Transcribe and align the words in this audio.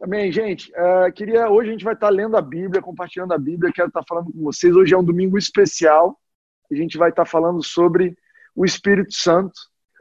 Amém, 0.00 0.30
gente. 0.30 0.70
Uh, 0.72 1.10
queria 1.12 1.48
hoje 1.48 1.70
a 1.70 1.72
gente 1.72 1.84
vai 1.84 1.94
estar 1.94 2.10
lendo 2.10 2.36
a 2.36 2.42
Bíblia, 2.42 2.82
compartilhando 2.82 3.32
a 3.32 3.38
Bíblia. 3.38 3.72
Quero 3.72 3.88
estar 3.88 4.04
falando 4.06 4.30
com 4.30 4.42
vocês. 4.42 4.74
Hoje 4.76 4.92
é 4.92 4.98
um 4.98 5.04
domingo 5.04 5.38
especial. 5.38 6.20
A 6.70 6.74
gente 6.74 6.98
vai 6.98 7.08
estar 7.08 7.24
falando 7.24 7.62
sobre 7.62 8.16
o 8.54 8.64
Espírito 8.64 9.14
Santo. 9.14 9.58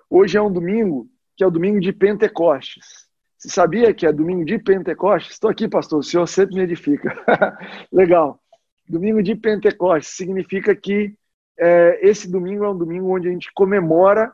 Hoje 0.09 0.37
é 0.37 0.41
um 0.41 0.51
domingo 0.51 1.07
que 1.37 1.43
é 1.43 1.47
o 1.47 1.51
domingo 1.51 1.79
de 1.79 1.93
Pentecostes. 1.93 3.05
Você 3.37 3.49
sabia 3.49 3.93
que 3.93 4.05
é 4.05 4.11
domingo 4.11 4.43
de 4.43 4.59
Pentecostes? 4.59 5.33
Estou 5.33 5.49
aqui, 5.49 5.67
pastor. 5.67 5.99
O 5.99 6.03
senhor 6.03 6.27
sempre 6.27 6.55
me 6.55 6.61
edifica. 6.61 7.15
Legal. 7.91 8.41
Domingo 8.87 9.23
de 9.23 9.33
Pentecostes 9.33 10.15
significa 10.15 10.75
que 10.75 11.15
é, 11.57 11.99
esse 12.01 12.29
domingo 12.29 12.65
é 12.65 12.69
um 12.69 12.77
domingo 12.77 13.15
onde 13.15 13.29
a 13.29 13.31
gente 13.31 13.49
comemora 13.53 14.31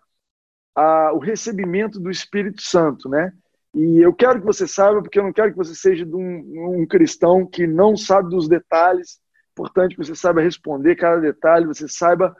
a, 0.75 1.13
o 1.13 1.19
recebimento 1.19 1.99
do 1.99 2.09
Espírito 2.09 2.61
Santo, 2.63 3.07
né? 3.07 3.31
E 3.73 3.99
eu 3.99 4.13
quero 4.13 4.39
que 4.39 4.45
você 4.45 4.67
saiba, 4.67 5.01
porque 5.01 5.17
eu 5.17 5.23
não 5.23 5.31
quero 5.31 5.51
que 5.51 5.57
você 5.57 5.73
seja 5.73 6.05
um, 6.05 6.81
um 6.81 6.85
cristão 6.85 7.45
que 7.45 7.65
não 7.65 7.95
sabe 7.95 8.29
dos 8.29 8.47
detalhes. 8.47 9.19
Importante 9.51 9.95
que 9.95 10.03
você 10.03 10.15
saiba 10.15 10.41
responder 10.41 10.95
cada 10.95 11.21
detalhe, 11.21 11.65
você 11.65 11.87
saiba 11.87 12.35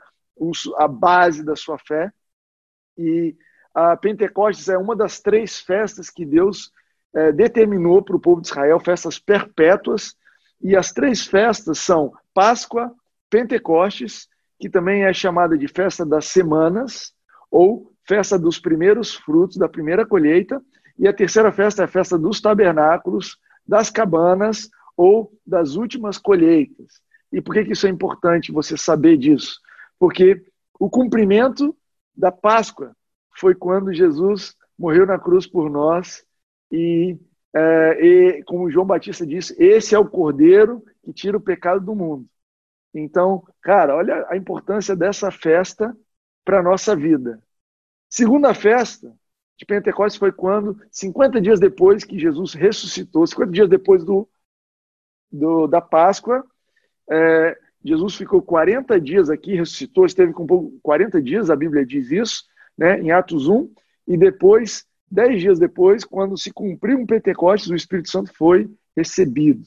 a 0.76 0.88
base 0.88 1.44
da 1.44 1.56
sua 1.56 1.78
fé. 1.78 2.12
E 2.98 3.34
a 3.74 3.96
Pentecostes 3.96 4.68
é 4.68 4.76
uma 4.76 4.94
das 4.94 5.20
três 5.20 5.58
festas 5.58 6.10
que 6.10 6.26
Deus 6.26 6.70
é, 7.14 7.32
determinou 7.32 8.02
para 8.02 8.16
o 8.16 8.20
povo 8.20 8.40
de 8.40 8.48
Israel, 8.48 8.78
festas 8.80 9.18
perpétuas. 9.18 10.14
E 10.60 10.76
as 10.76 10.92
três 10.92 11.26
festas 11.26 11.78
são 11.78 12.12
Páscoa, 12.34 12.94
Pentecostes, 13.30 14.28
que 14.60 14.68
também 14.68 15.04
é 15.04 15.12
chamada 15.12 15.56
de 15.56 15.66
festa 15.66 16.04
das 16.04 16.26
semanas, 16.26 17.14
ou 17.50 17.92
festa 18.06 18.38
dos 18.38 18.58
primeiros 18.58 19.14
frutos, 19.14 19.56
da 19.56 19.68
primeira 19.68 20.06
colheita, 20.06 20.62
e 20.98 21.08
a 21.08 21.12
terceira 21.12 21.50
festa 21.52 21.82
é 21.82 21.84
a 21.84 21.88
festa 21.88 22.18
dos 22.18 22.40
tabernáculos, 22.40 23.38
das 23.66 23.90
cabanas 23.90 24.68
ou 24.96 25.32
das 25.46 25.74
últimas 25.74 26.18
colheitas. 26.18 27.00
E 27.32 27.40
por 27.40 27.54
que, 27.54 27.60
isso 27.72 27.86
é 27.86 27.90
importante 27.90 28.52
você 28.52 28.76
saber 28.76 29.16
disso? 29.16 29.60
Porque 29.98 30.44
o 30.78 30.90
cumprimento 30.90 31.76
da 32.14 32.30
Páscoa 32.30 32.94
foi 33.38 33.54
quando 33.54 33.94
Jesus 33.94 34.54
morreu 34.78 35.06
na 35.06 35.18
cruz 35.18 35.46
por 35.46 35.70
nós 35.70 36.24
e, 36.70 37.18
é, 37.54 38.04
e, 38.04 38.42
como 38.44 38.70
João 38.70 38.86
Batista 38.86 39.26
disse, 39.26 39.54
esse 39.62 39.94
é 39.94 39.98
o 39.98 40.08
cordeiro 40.08 40.82
que 41.02 41.12
tira 41.12 41.36
o 41.36 41.40
pecado 41.40 41.84
do 41.84 41.94
mundo. 41.94 42.26
Então, 42.94 43.42
cara, 43.62 43.96
olha 43.96 44.26
a 44.28 44.36
importância 44.36 44.94
dessa 44.94 45.30
festa 45.30 45.96
para 46.44 46.60
a 46.60 46.62
nossa 46.62 46.94
vida. 46.94 47.42
Segunda 48.10 48.52
festa 48.52 49.14
de 49.56 49.66
Pentecostes 49.66 50.18
foi 50.18 50.32
quando, 50.32 50.80
50 50.90 51.40
dias 51.40 51.60
depois 51.60 52.04
que 52.04 52.18
Jesus 52.18 52.54
ressuscitou, 52.54 53.26
50 53.26 53.52
dias 53.52 53.68
depois 53.68 54.04
do, 54.04 54.28
do 55.30 55.66
da 55.66 55.80
Páscoa, 55.80 56.44
é, 57.10 57.58
Jesus 57.84 58.14
ficou 58.14 58.40
40 58.42 59.00
dias 59.00 59.28
aqui, 59.28 59.54
ressuscitou, 59.54 60.06
esteve 60.06 60.32
com 60.32 60.46
40 60.82 61.20
dias, 61.20 61.50
a 61.50 61.56
Bíblia 61.56 61.84
diz 61.84 62.10
isso, 62.10 62.44
né, 62.76 63.00
em 63.00 63.10
Atos 63.10 63.48
1, 63.48 63.70
e 64.08 64.16
depois, 64.16 64.84
10 65.10 65.40
dias 65.40 65.58
depois, 65.58 66.04
quando 66.04 66.38
se 66.38 66.52
cumpriu 66.52 66.98
um 66.98 67.06
Pentecostes, 67.06 67.70
o 67.70 67.74
Espírito 67.74 68.10
Santo 68.10 68.32
foi 68.34 68.70
recebido. 68.96 69.64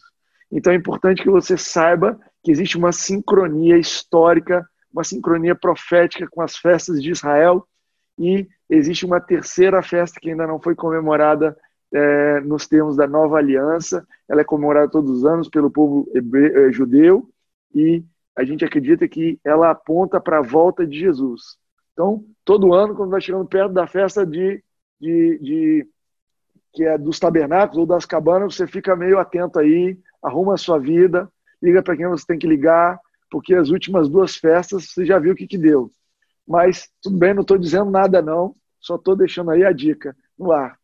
Então 0.52 0.72
é 0.72 0.75
importante 0.75 1.22
que 1.22 1.30
você 1.30 1.58
saiba 1.58 2.19
que 2.44 2.52
existe 2.52 2.78
uma 2.78 2.91
sincronia 2.91 3.78
histórica, 3.78 4.67
uma 4.91 5.03
sincronia 5.03 5.56
profética 5.56 6.28
com 6.30 6.41
as 6.41 6.56
festas 6.56 7.02
de 7.02 7.11
Israel 7.11 7.67
e 8.17 8.47
existe 8.69 9.05
uma 9.05 9.19
terceira 9.19 9.81
festa 9.81 10.19
que 10.19 10.30
ainda 10.30 10.47
não 10.47 10.59
foi 10.59 10.75
comemorada 10.75 11.58
é, 11.94 12.39
nos 12.41 12.67
termos 12.67 12.95
da 12.95 13.07
nova 13.07 13.38
aliança. 13.38 14.05
Ela 14.27 14.41
é 14.41 14.44
comemorada 14.44 14.89
todos 14.89 15.11
os 15.11 15.25
anos 15.25 15.49
pelo 15.49 15.72
povo 15.72 16.09
hebreu, 16.13 16.67
é, 16.67 16.72
judeu 16.72 17.30
e 17.73 18.03
a 18.35 18.44
gente 18.44 18.66
acredita 18.66 19.07
que 19.07 19.39
ela 19.44 19.72
aponta 19.72 20.19
para 20.19 20.39
a 20.39 20.41
volta 20.41 20.85
de 20.85 21.00
Jesus. 21.00 21.57
Então, 21.94 22.25
todo 22.44 22.73
ano, 22.73 22.95
quando 22.95 23.12
vai 23.12 23.22
chegando 23.22 23.45
perto 23.45 23.72
da 23.72 23.88
festa 23.88 24.25
de, 24.25 24.62
de, 25.00 25.40
de 25.40 25.88
que 26.73 26.84
é 26.84 26.97
dos 26.97 27.17
tabernáculos 27.17 27.78
ou 27.78 27.85
das 27.85 28.06
cabanas, 28.06 28.56
você 28.56 28.67
fica 28.67 28.95
meio 28.95 29.17
atento 29.17 29.59
aí, 29.59 29.97
arruma 30.22 30.56
a 30.56 30.57
sua 30.57 30.78
vida, 30.78 31.29
liga 31.61 31.81
para 31.81 31.95
quem 31.95 32.07
você 32.07 32.25
tem 32.25 32.38
que 32.38 32.47
ligar, 32.47 33.00
porque 33.31 33.56
as 33.56 33.69
últimas 33.69 34.09
duas 34.09 34.35
festas 34.35 34.90
você 34.90 35.06
já 35.06 35.17
viu 35.17 35.31
o 35.31 35.35
que, 35.35 35.47
que 35.47 35.57
deu 35.57 35.90
mas 36.47 36.89
tudo 37.01 37.17
bem, 37.17 37.33
não 37.33 37.41
estou 37.41 37.57
dizendo 37.57 37.89
nada 37.89 38.22
não, 38.22 38.56
só 38.79 38.95
estou 38.95 39.16
deixando 39.16 39.51
aí 39.51 39.63
a 39.63 39.72
dica 39.72 40.16
no 40.38 40.51
ar. 40.51 40.78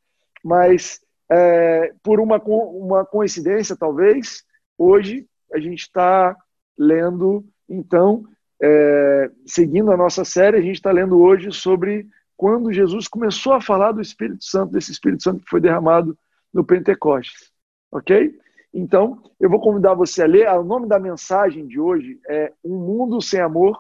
Mas 0.44 1.00
é, 1.30 1.94
por 2.04 2.20
uma, 2.20 2.38
uma 2.38 3.06
coincidência, 3.06 3.76
talvez, 3.76 4.44
hoje 4.78 5.28
a 5.54 5.60
gente 5.60 5.82
está 5.82 6.36
lendo, 6.78 7.46
então, 7.70 8.26
é, 8.62 9.30
seguindo 9.46 9.92
a 9.92 9.98
nossa 9.98 10.26
série, 10.26 10.58
a 10.58 10.62
gente 10.62 10.76
está 10.76 10.92
lendo 10.92 11.20
hoje 11.20 11.52
sobre 11.52 12.08
quando 12.36 12.74
Jesus 12.74 13.08
começou 13.08 13.54
a 13.54 13.62
falar 13.62 13.92
do 13.92 14.02
Espírito 14.02 14.44
Santo, 14.44 14.74
desse 14.74 14.92
Espírito 14.92 15.22
Santo 15.22 15.44
que 15.44 15.50
foi 15.50 15.62
derramado 15.62 16.18
no 16.52 16.66
Pentecostes. 16.66 17.52
Ok? 17.92 18.36
Então, 18.74 19.22
eu 19.40 19.50
vou 19.50 19.60
convidar 19.60 19.94
você 19.94 20.24
a 20.24 20.28
ler. 20.28 20.50
O 20.50 20.64
nome 20.64 20.88
da 20.88 20.98
mensagem 20.98 21.68
de 21.68 21.80
hoje 21.80 22.20
é 22.28 22.52
Um 22.64 22.78
Mundo 22.78 23.22
Sem 23.22 23.40
Amor 23.40 23.80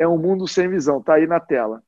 é 0.00 0.08
um 0.08 0.16
mundo 0.16 0.48
sem 0.48 0.66
visão, 0.66 0.98
está 0.98 1.16
aí 1.16 1.26
na 1.26 1.38
tela. 1.38 1.82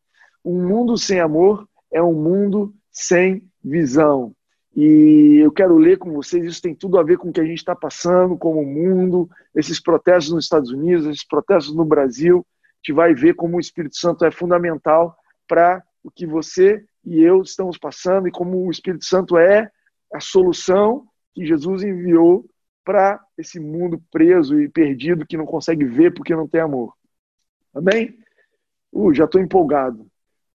Um 0.44 0.68
mundo 0.68 0.98
sem 0.98 1.18
amor 1.18 1.66
é 1.90 2.02
um 2.02 2.12
mundo 2.12 2.74
sem 2.90 3.42
visão. 3.64 4.34
E 4.76 5.38
eu 5.42 5.50
quero 5.50 5.78
ler 5.78 5.96
com 5.96 6.12
vocês, 6.12 6.44
isso 6.44 6.60
tem 6.60 6.74
tudo 6.74 6.98
a 6.98 7.02
ver 7.02 7.16
com 7.16 7.30
o 7.30 7.32
que 7.32 7.40
a 7.40 7.44
gente 7.44 7.58
está 7.58 7.74
passando 7.74 8.36
como 8.36 8.64
mundo, 8.64 9.30
esses 9.54 9.80
protestos 9.80 10.32
nos 10.32 10.44
Estados 10.44 10.70
Unidos, 10.70 11.06
esses 11.06 11.26
protestos 11.26 11.74
no 11.74 11.86
Brasil. 11.86 12.46
A 12.60 12.76
gente 12.84 12.94
vai 12.94 13.14
ver 13.14 13.34
como 13.34 13.56
o 13.56 13.60
Espírito 13.60 13.96
Santo 13.96 14.26
é 14.26 14.30
fundamental 14.30 15.16
para 15.48 15.82
o 16.04 16.10
que 16.10 16.26
você 16.26 16.84
e 17.02 17.22
eu 17.22 17.40
estamos 17.40 17.78
passando 17.78 18.28
e 18.28 18.30
como 18.30 18.66
o 18.66 18.70
Espírito 18.70 19.06
Santo 19.06 19.38
é 19.38 19.70
a 20.12 20.20
solução 20.20 21.06
que 21.34 21.46
Jesus 21.46 21.82
enviou 21.82 22.44
para 22.84 23.18
esse 23.38 23.58
mundo 23.58 24.02
preso 24.10 24.60
e 24.60 24.68
perdido 24.68 25.26
que 25.26 25.36
não 25.36 25.46
consegue 25.46 25.86
ver 25.86 26.12
porque 26.12 26.36
não 26.36 26.46
tem 26.46 26.60
amor. 26.60 26.92
Amém? 27.74 28.18
Uh, 28.92 29.12
já 29.14 29.24
estou 29.24 29.40
empolgado. 29.40 30.06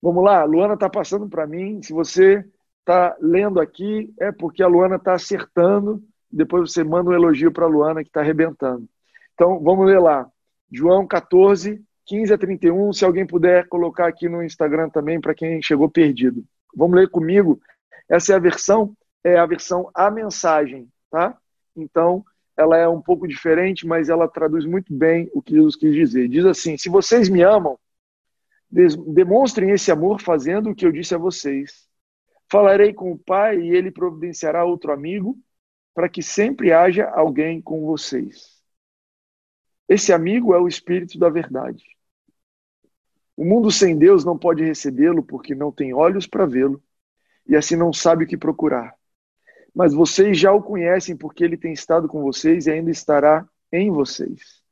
Vamos 0.02 0.24
lá, 0.24 0.40
a 0.40 0.44
Luana 0.44 0.74
está 0.74 0.88
passando 0.88 1.28
para 1.28 1.46
mim. 1.46 1.82
Se 1.82 1.92
você 1.92 2.44
está 2.80 3.16
lendo 3.20 3.60
aqui, 3.60 4.12
é 4.20 4.30
porque 4.30 4.62
a 4.62 4.66
Luana 4.66 4.96
está 4.96 5.14
acertando. 5.14 6.02
Depois 6.30 6.72
você 6.72 6.84
manda 6.84 7.10
um 7.10 7.14
elogio 7.14 7.50
para 7.52 7.64
a 7.64 7.68
Luana 7.68 8.02
que 8.02 8.10
está 8.10 8.20
arrebentando. 8.20 8.86
Então, 9.32 9.60
vamos 9.60 9.86
ler 9.86 10.00
lá. 10.00 10.28
João 10.70 11.06
14, 11.06 11.82
15 12.06 12.34
a 12.34 12.38
31. 12.38 12.92
Se 12.92 13.04
alguém 13.04 13.26
puder 13.26 13.68
colocar 13.68 14.06
aqui 14.06 14.28
no 14.28 14.42
Instagram 14.42 14.90
também, 14.90 15.20
para 15.20 15.34
quem 15.34 15.62
chegou 15.62 15.88
perdido. 15.88 16.44
Vamos 16.76 16.96
ler 16.96 17.08
comigo. 17.08 17.60
Essa 18.08 18.32
é 18.32 18.36
a 18.36 18.40
versão, 18.40 18.94
é 19.22 19.38
a 19.38 19.46
versão 19.46 19.90
A 19.94 20.10
Mensagem, 20.10 20.88
tá? 21.10 21.38
Então, 21.76 22.24
ela 22.56 22.76
é 22.76 22.88
um 22.88 23.00
pouco 23.00 23.26
diferente, 23.26 23.86
mas 23.86 24.08
ela 24.08 24.28
traduz 24.28 24.64
muito 24.64 24.94
bem 24.94 25.28
o 25.34 25.42
que 25.42 25.54
Jesus 25.54 25.76
quis 25.76 25.94
dizer. 25.94 26.28
Diz 26.28 26.44
assim: 26.44 26.76
Se 26.76 26.88
vocês 26.88 27.28
me 27.28 27.42
amam, 27.42 27.78
demonstrem 28.70 29.70
esse 29.70 29.90
amor 29.90 30.20
fazendo 30.20 30.70
o 30.70 30.74
que 30.74 30.86
eu 30.86 30.92
disse 30.92 31.14
a 31.14 31.18
vocês. 31.18 31.88
Falarei 32.50 32.92
com 32.92 33.12
o 33.12 33.18
Pai 33.18 33.58
e 33.58 33.70
ele 33.70 33.90
providenciará 33.90 34.64
outro 34.64 34.92
amigo 34.92 35.38
para 35.94 36.08
que 36.08 36.22
sempre 36.22 36.72
haja 36.72 37.08
alguém 37.08 37.60
com 37.60 37.84
vocês. 37.86 38.62
Esse 39.88 40.12
amigo 40.12 40.54
é 40.54 40.58
o 40.58 40.68
Espírito 40.68 41.18
da 41.18 41.28
Verdade. 41.28 41.84
O 43.36 43.44
mundo 43.44 43.70
sem 43.70 43.98
Deus 43.98 44.24
não 44.24 44.38
pode 44.38 44.64
recebê-lo 44.64 45.22
porque 45.22 45.54
não 45.54 45.72
tem 45.72 45.92
olhos 45.92 46.26
para 46.26 46.46
vê-lo 46.46 46.82
e 47.46 47.56
assim 47.56 47.76
não 47.76 47.92
sabe 47.92 48.24
o 48.24 48.26
que 48.26 48.36
procurar 48.36 48.96
mas 49.74 49.92
vocês 49.92 50.38
já 50.38 50.52
o 50.52 50.62
conhecem 50.62 51.16
porque 51.16 51.42
ele 51.42 51.56
tem 51.56 51.72
estado 51.72 52.06
com 52.06 52.22
vocês 52.22 52.66
e 52.66 52.70
ainda 52.70 52.90
estará 52.90 53.48
em 53.72 53.90
vocês. 53.90 54.62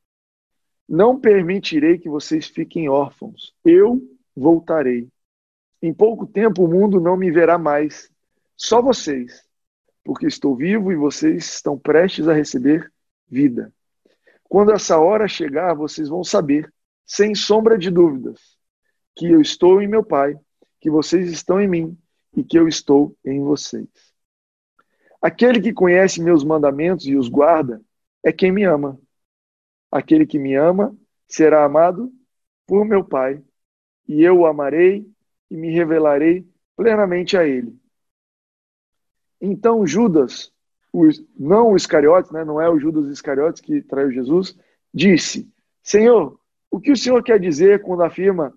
Não 0.88 1.18
permitirei 1.18 1.98
que 1.98 2.08
vocês 2.08 2.46
fiquem 2.46 2.88
órfãos. 2.88 3.54
Eu 3.64 4.00
voltarei. 4.36 5.08
Em 5.80 5.92
pouco 5.92 6.26
tempo 6.26 6.64
o 6.64 6.68
mundo 6.68 7.00
não 7.00 7.16
me 7.16 7.30
verá 7.30 7.58
mais, 7.58 8.08
só 8.56 8.80
vocês, 8.80 9.42
porque 10.04 10.26
estou 10.26 10.54
vivo 10.54 10.92
e 10.92 10.96
vocês 10.96 11.46
estão 11.46 11.76
prestes 11.76 12.28
a 12.28 12.32
receber 12.32 12.92
vida. 13.28 13.72
Quando 14.44 14.72
essa 14.72 14.98
hora 14.98 15.26
chegar, 15.26 15.74
vocês 15.74 16.08
vão 16.08 16.22
saber, 16.22 16.72
sem 17.04 17.34
sombra 17.34 17.76
de 17.76 17.90
dúvidas, 17.90 18.56
que 19.16 19.26
eu 19.26 19.40
estou 19.40 19.82
em 19.82 19.88
meu 19.88 20.04
Pai, 20.04 20.38
que 20.80 20.90
vocês 20.90 21.32
estão 21.32 21.60
em 21.60 21.66
mim 21.66 21.98
e 22.36 22.44
que 22.44 22.58
eu 22.58 22.68
estou 22.68 23.16
em 23.24 23.42
vocês. 23.42 24.11
Aquele 25.22 25.60
que 25.60 25.72
conhece 25.72 26.20
meus 26.20 26.42
mandamentos 26.42 27.06
e 27.06 27.14
os 27.14 27.28
guarda 27.28 27.80
é 28.24 28.32
quem 28.32 28.50
me 28.50 28.64
ama. 28.64 29.00
Aquele 29.88 30.26
que 30.26 30.36
me 30.36 30.56
ama 30.56 30.96
será 31.28 31.64
amado 31.64 32.12
por 32.66 32.84
meu 32.84 33.04
Pai, 33.04 33.40
e 34.08 34.22
eu 34.22 34.40
o 34.40 34.46
amarei 34.46 35.08
e 35.48 35.56
me 35.56 35.70
revelarei 35.70 36.44
plenamente 36.76 37.36
a 37.36 37.46
ele. 37.46 37.78
Então 39.40 39.86
Judas, 39.86 40.52
não 41.38 41.72
o 41.72 41.76
Iscariotes, 41.76 42.32
né, 42.32 42.44
não 42.44 42.60
é 42.60 42.68
o 42.68 42.78
Judas 42.78 43.06
Iscariotes 43.06 43.60
que 43.60 43.80
traiu 43.80 44.10
Jesus, 44.10 44.58
disse: 44.92 45.48
Senhor, 45.82 46.38
o 46.70 46.80
que 46.80 46.90
o 46.90 46.96
Senhor 46.96 47.22
quer 47.22 47.38
dizer 47.38 47.82
quando 47.82 48.02
afirma 48.02 48.52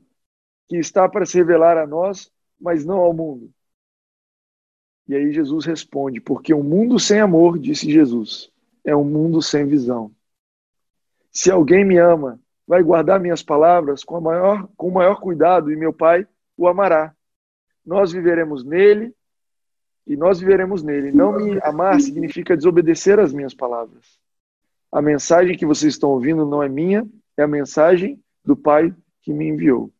que 0.68 0.78
está 0.78 1.08
para 1.08 1.26
se 1.26 1.38
revelar 1.38 1.78
a 1.78 1.86
nós, 1.86 2.32
mas 2.60 2.84
não 2.86 2.98
ao 2.98 3.14
mundo? 3.14 3.54
E 5.07 5.16
aí 5.16 5.31
Jesus 5.31 5.66
responde: 5.66 6.19
Porque 6.19 6.54
um 6.54 6.63
mundo 6.63 7.00
sem 7.00 7.19
amor, 7.19 7.60
disse 7.60 7.92
Jesus, 7.92 8.52
é 8.84 8.96
um 8.96 9.04
mundo 9.04 9.42
sem 9.42 9.66
visão. 9.66 10.12
Se 11.31 11.52
alguém 11.52 11.84
me 11.84 11.98
ama, 11.98 12.40
vai 12.68 12.81
guardar 12.81 13.19
minhas 13.19 13.44
palavras 13.44 14.04
com, 14.04 14.19
maior, 14.22 14.68
com 14.75 14.88
o 14.88 14.94
maior 14.94 15.19
cuidado, 15.19 15.72
e 15.72 15.75
meu 15.75 15.94
Pai 15.94 16.28
o 16.57 16.68
amará. 16.68 17.13
Nós 17.86 18.12
viveremos 18.12 18.63
nele 18.63 19.13
e 20.07 20.16
nós 20.16 20.40
viveremos 20.40 20.81
nele. 20.81 21.12
Não 21.12 21.34
me 21.34 21.60
amar 21.62 22.00
significa 22.01 22.56
desobedecer 22.56 23.19
às 23.19 23.34
minhas 23.34 23.54
palavras. 23.54 24.19
A 24.92 25.01
mensagem 25.01 25.58
que 25.58 25.66
vocês 25.66 25.94
estão 25.94 26.10
ouvindo 26.10 26.46
não 26.46 26.63
é 26.63 26.69
minha, 26.69 27.08
é 27.38 27.44
a 27.44 27.48
mensagem 27.48 28.19
do 28.44 28.56
Pai 28.56 28.96
que 29.22 29.34
me 29.34 29.48
enviou. 29.48 29.92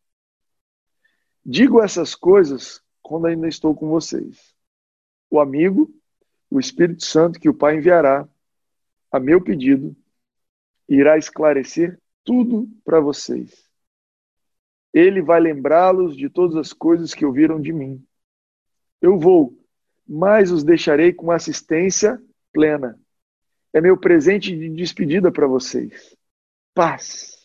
Digo 1.44 1.82
essas 1.82 2.14
coisas 2.14 2.82
quando 3.02 3.26
ainda 3.26 3.46
estou 3.46 3.74
com 3.74 3.88
vocês. 3.88 4.55
O 5.30 5.40
amigo, 5.40 5.92
o 6.50 6.60
Espírito 6.60 7.04
Santo 7.04 7.40
que 7.40 7.48
o 7.48 7.54
Pai 7.54 7.76
enviará, 7.76 8.28
a 9.10 9.20
meu 9.20 9.42
pedido, 9.42 9.96
irá 10.88 11.18
esclarecer 11.18 12.00
tudo 12.24 12.68
para 12.84 13.00
vocês. 13.00 13.66
Ele 14.92 15.20
vai 15.20 15.40
lembrá-los 15.40 16.16
de 16.16 16.28
todas 16.30 16.56
as 16.56 16.72
coisas 16.72 17.12
que 17.12 17.24
ouviram 17.24 17.60
de 17.60 17.72
mim. 17.72 18.04
Eu 19.00 19.18
vou, 19.18 19.56
mas 20.06 20.50
os 20.50 20.64
deixarei 20.64 21.12
com 21.12 21.30
assistência 21.30 22.20
plena. 22.52 22.98
É 23.72 23.80
meu 23.80 23.98
presente 23.98 24.56
de 24.56 24.70
despedida 24.70 25.30
para 25.30 25.46
vocês. 25.46 26.16
Paz. 26.74 27.36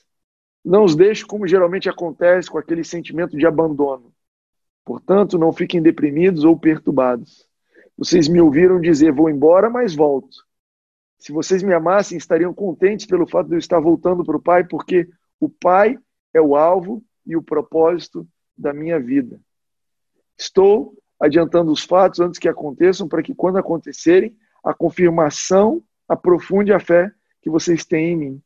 Não 0.64 0.84
os 0.84 0.96
deixo 0.96 1.28
como 1.28 1.48
geralmente 1.48 1.90
acontece 1.90 2.50
com 2.50 2.58
aquele 2.58 2.84
sentimento 2.84 3.36
de 3.36 3.46
abandono. 3.46 4.14
Portanto, 4.86 5.38
não 5.38 5.52
fiquem 5.52 5.82
deprimidos 5.82 6.44
ou 6.44 6.58
perturbados. 6.58 7.48
Vocês 8.02 8.28
me 8.28 8.42
ouviram 8.42 8.82
dizer: 8.82 9.12
vou 9.12 9.30
embora, 9.30 9.70
mas 9.70 9.94
volto. 9.94 10.44
Se 11.20 11.32
vocês 11.32 11.62
me 11.62 11.72
amassem, 11.72 12.18
estariam 12.18 12.52
contentes 12.52 13.06
pelo 13.06 13.28
fato 13.28 13.48
de 13.48 13.54
eu 13.54 13.60
estar 13.60 13.80
voltando 13.80 14.24
para 14.24 14.36
o 14.36 14.42
Pai, 14.42 14.64
porque 14.64 15.08
o 15.40 15.48
Pai 15.48 16.00
é 16.34 16.42
o 16.42 16.56
alvo 16.56 17.04
e 17.24 17.36
o 17.36 17.44
propósito 17.44 18.28
da 18.58 18.74
minha 18.74 19.00
vida. 19.00 19.40
Estou 20.36 20.98
adiantando 21.20 21.72
os 21.72 21.84
fatos 21.84 22.20
antes 22.20 22.40
que 22.40 22.50
aconteçam, 22.50 23.08
para 23.08 23.22
que 23.22 23.36
quando 23.36 23.60
acontecerem, 23.60 24.36
a 24.64 24.74
confirmação 24.74 25.84
aprofunde 26.10 26.74
a 26.74 26.80
fé 26.80 27.14
que 27.40 27.52
vocês 27.52 27.86
têm 27.86 28.14
em 28.14 28.18
mim. 28.18 28.42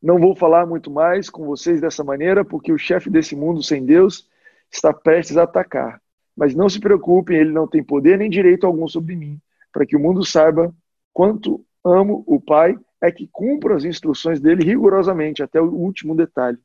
Não 0.00 0.20
vou 0.20 0.36
falar 0.36 0.64
muito 0.64 0.92
mais 0.92 1.28
com 1.28 1.44
vocês 1.44 1.80
dessa 1.80 2.04
maneira, 2.04 2.44
porque 2.44 2.72
o 2.72 2.78
chefe 2.78 3.10
desse 3.10 3.34
mundo 3.34 3.64
sem 3.64 3.84
Deus 3.84 4.28
está 4.70 4.92
prestes 4.92 5.36
a 5.36 5.42
atacar. 5.42 6.01
Mas 6.36 6.54
não 6.54 6.68
se 6.68 6.80
preocupem, 6.80 7.38
ele 7.38 7.52
não 7.52 7.66
tem 7.66 7.82
poder 7.82 8.18
nem 8.18 8.30
direito 8.30 8.66
algum 8.66 8.88
sobre 8.88 9.14
mim, 9.14 9.40
para 9.72 9.84
que 9.84 9.96
o 9.96 10.00
mundo 10.00 10.24
saiba 10.24 10.74
Quanto 11.12 11.64
amo 11.84 12.24
o 12.26 12.40
Pai 12.40 12.76
é 13.00 13.10
que 13.10 13.28
cumpro 13.30 13.74
as 13.74 13.84
instruções 13.84 14.40
dele 14.40 14.64
rigorosamente, 14.64 15.42
até 15.42 15.60
o 15.60 15.70
último 15.70 16.14
detalhe. 16.16 16.58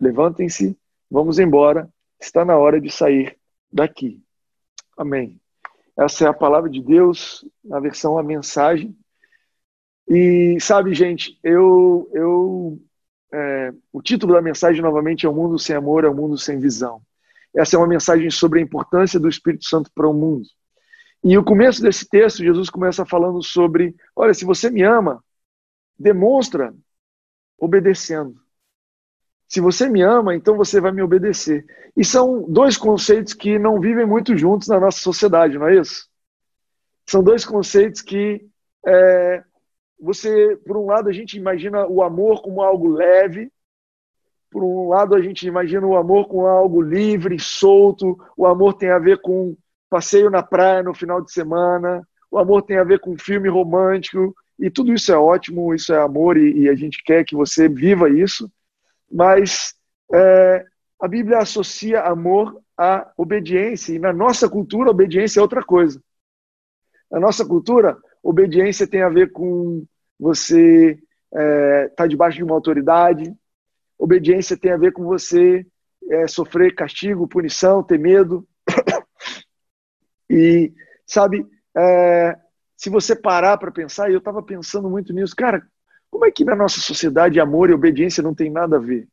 Levantem-se, 0.00 0.78
vamos 1.10 1.38
embora, 1.38 1.88
está 2.20 2.44
na 2.44 2.56
hora 2.56 2.80
de 2.80 2.90
sair 2.90 3.36
daqui. 3.72 4.22
Amém. 4.96 5.40
Essa 5.98 6.24
é 6.24 6.28
a 6.28 6.34
palavra 6.34 6.70
de 6.70 6.82
Deus, 6.82 7.44
na 7.64 7.80
versão 7.80 8.16
A 8.16 8.22
Mensagem. 8.22 8.96
E 10.08 10.58
sabe, 10.60 10.94
gente, 10.94 11.38
eu, 11.42 12.08
eu 12.12 12.80
é, 13.32 13.72
o 13.92 14.02
título 14.02 14.34
da 14.34 14.42
mensagem 14.42 14.82
novamente 14.82 15.24
é 15.24 15.28
O 15.28 15.34
Mundo 15.34 15.58
Sem 15.58 15.76
Amor, 15.76 16.04
é 16.04 16.08
o 16.08 16.14
Mundo 16.14 16.36
Sem 16.36 16.58
Visão. 16.58 17.00
Essa 17.54 17.76
é 17.76 17.78
uma 17.78 17.86
mensagem 17.86 18.30
sobre 18.30 18.60
a 18.60 18.62
importância 18.62 19.18
do 19.18 19.28
Espírito 19.28 19.64
Santo 19.64 19.90
para 19.94 20.08
o 20.08 20.14
mundo. 20.14 20.46
E 21.22 21.36
o 21.36 21.44
começo 21.44 21.82
desse 21.82 22.08
texto, 22.08 22.44
Jesus 22.44 22.70
começa 22.70 23.04
falando 23.04 23.42
sobre: 23.42 23.94
olha, 24.16 24.32
se 24.32 24.44
você 24.44 24.70
me 24.70 24.82
ama, 24.82 25.22
demonstra 25.98 26.74
obedecendo. 27.58 28.40
Se 29.46 29.60
você 29.60 29.88
me 29.88 30.00
ama, 30.00 30.34
então 30.34 30.56
você 30.56 30.80
vai 30.80 30.92
me 30.92 31.02
obedecer. 31.02 31.66
E 31.96 32.04
são 32.04 32.48
dois 32.48 32.76
conceitos 32.76 33.34
que 33.34 33.58
não 33.58 33.80
vivem 33.80 34.06
muito 34.06 34.36
juntos 34.36 34.68
na 34.68 34.78
nossa 34.78 34.98
sociedade, 35.00 35.58
não 35.58 35.66
é 35.66 35.76
isso? 35.76 36.08
São 37.04 37.22
dois 37.22 37.44
conceitos 37.44 38.00
que 38.00 38.46
é, 38.86 39.42
você, 40.00 40.56
por 40.64 40.76
um 40.76 40.86
lado, 40.86 41.08
a 41.08 41.12
gente 41.12 41.36
imagina 41.36 41.86
o 41.86 42.02
amor 42.02 42.40
como 42.42 42.62
algo 42.62 42.88
leve, 42.88 43.52
por 44.50 44.64
um 44.64 44.88
lado, 44.88 45.14
a 45.14 45.22
gente 45.22 45.46
imagina 45.46 45.86
o 45.86 45.96
amor 45.96 46.26
como 46.26 46.46
algo 46.46 46.80
livre, 46.82 47.38
solto. 47.38 48.18
O 48.36 48.46
amor 48.46 48.74
tem 48.74 48.90
a 48.90 48.98
ver 48.98 49.20
com 49.20 49.56
passeio 49.88 50.30
na 50.30 50.42
praia 50.42 50.82
no 50.82 50.94
final 50.94 51.20
de 51.20 51.32
semana, 51.32 52.06
o 52.30 52.38
amor 52.38 52.62
tem 52.62 52.78
a 52.78 52.84
ver 52.84 53.00
com 53.00 53.18
filme 53.18 53.48
romântico, 53.48 54.34
e 54.58 54.70
tudo 54.70 54.92
isso 54.92 55.12
é 55.12 55.16
ótimo, 55.16 55.74
isso 55.74 55.92
é 55.92 56.00
amor, 56.00 56.36
e, 56.36 56.60
e 56.60 56.68
a 56.68 56.74
gente 56.74 57.02
quer 57.02 57.24
que 57.24 57.34
você 57.34 57.68
viva 57.68 58.08
isso, 58.08 58.50
mas 59.10 59.74
é, 60.12 60.64
a 61.00 61.08
Bíblia 61.08 61.38
associa 61.38 62.02
amor 62.02 62.60
à 62.78 63.10
obediência, 63.16 63.92
e 63.92 63.98
na 63.98 64.12
nossa 64.12 64.48
cultura, 64.48 64.90
obediência 64.90 65.40
é 65.40 65.42
outra 65.42 65.64
coisa. 65.64 66.00
Na 67.10 67.18
nossa 67.18 67.44
cultura, 67.44 67.98
obediência 68.22 68.86
tem 68.86 69.02
a 69.02 69.08
ver 69.08 69.32
com 69.32 69.84
você 70.18 70.90
estar 70.92 71.42
é, 71.42 71.88
tá 71.88 72.06
debaixo 72.06 72.36
de 72.36 72.44
uma 72.44 72.54
autoridade, 72.54 73.34
obediência 74.00 74.56
tem 74.56 74.72
a 74.72 74.78
ver 74.78 74.92
com 74.92 75.04
você 75.04 75.64
é, 76.10 76.26
sofrer 76.26 76.74
castigo, 76.74 77.28
punição, 77.28 77.82
ter 77.82 77.98
medo. 77.98 78.46
E, 80.32 80.72
sabe, 81.04 81.44
é, 81.76 82.38
se 82.76 82.88
você 82.88 83.16
parar 83.16 83.58
para 83.58 83.72
pensar, 83.72 84.08
e 84.08 84.12
eu 84.12 84.20
estava 84.20 84.40
pensando 84.40 84.88
muito 84.88 85.12
nisso, 85.12 85.34
cara, 85.34 85.60
como 86.08 86.24
é 86.24 86.30
que 86.30 86.44
na 86.44 86.54
nossa 86.54 86.80
sociedade 86.80 87.40
amor 87.40 87.68
e 87.68 87.72
obediência 87.72 88.22
não 88.22 88.32
tem 88.32 88.48
nada 88.48 88.76
a 88.76 88.78
ver? 88.78 89.08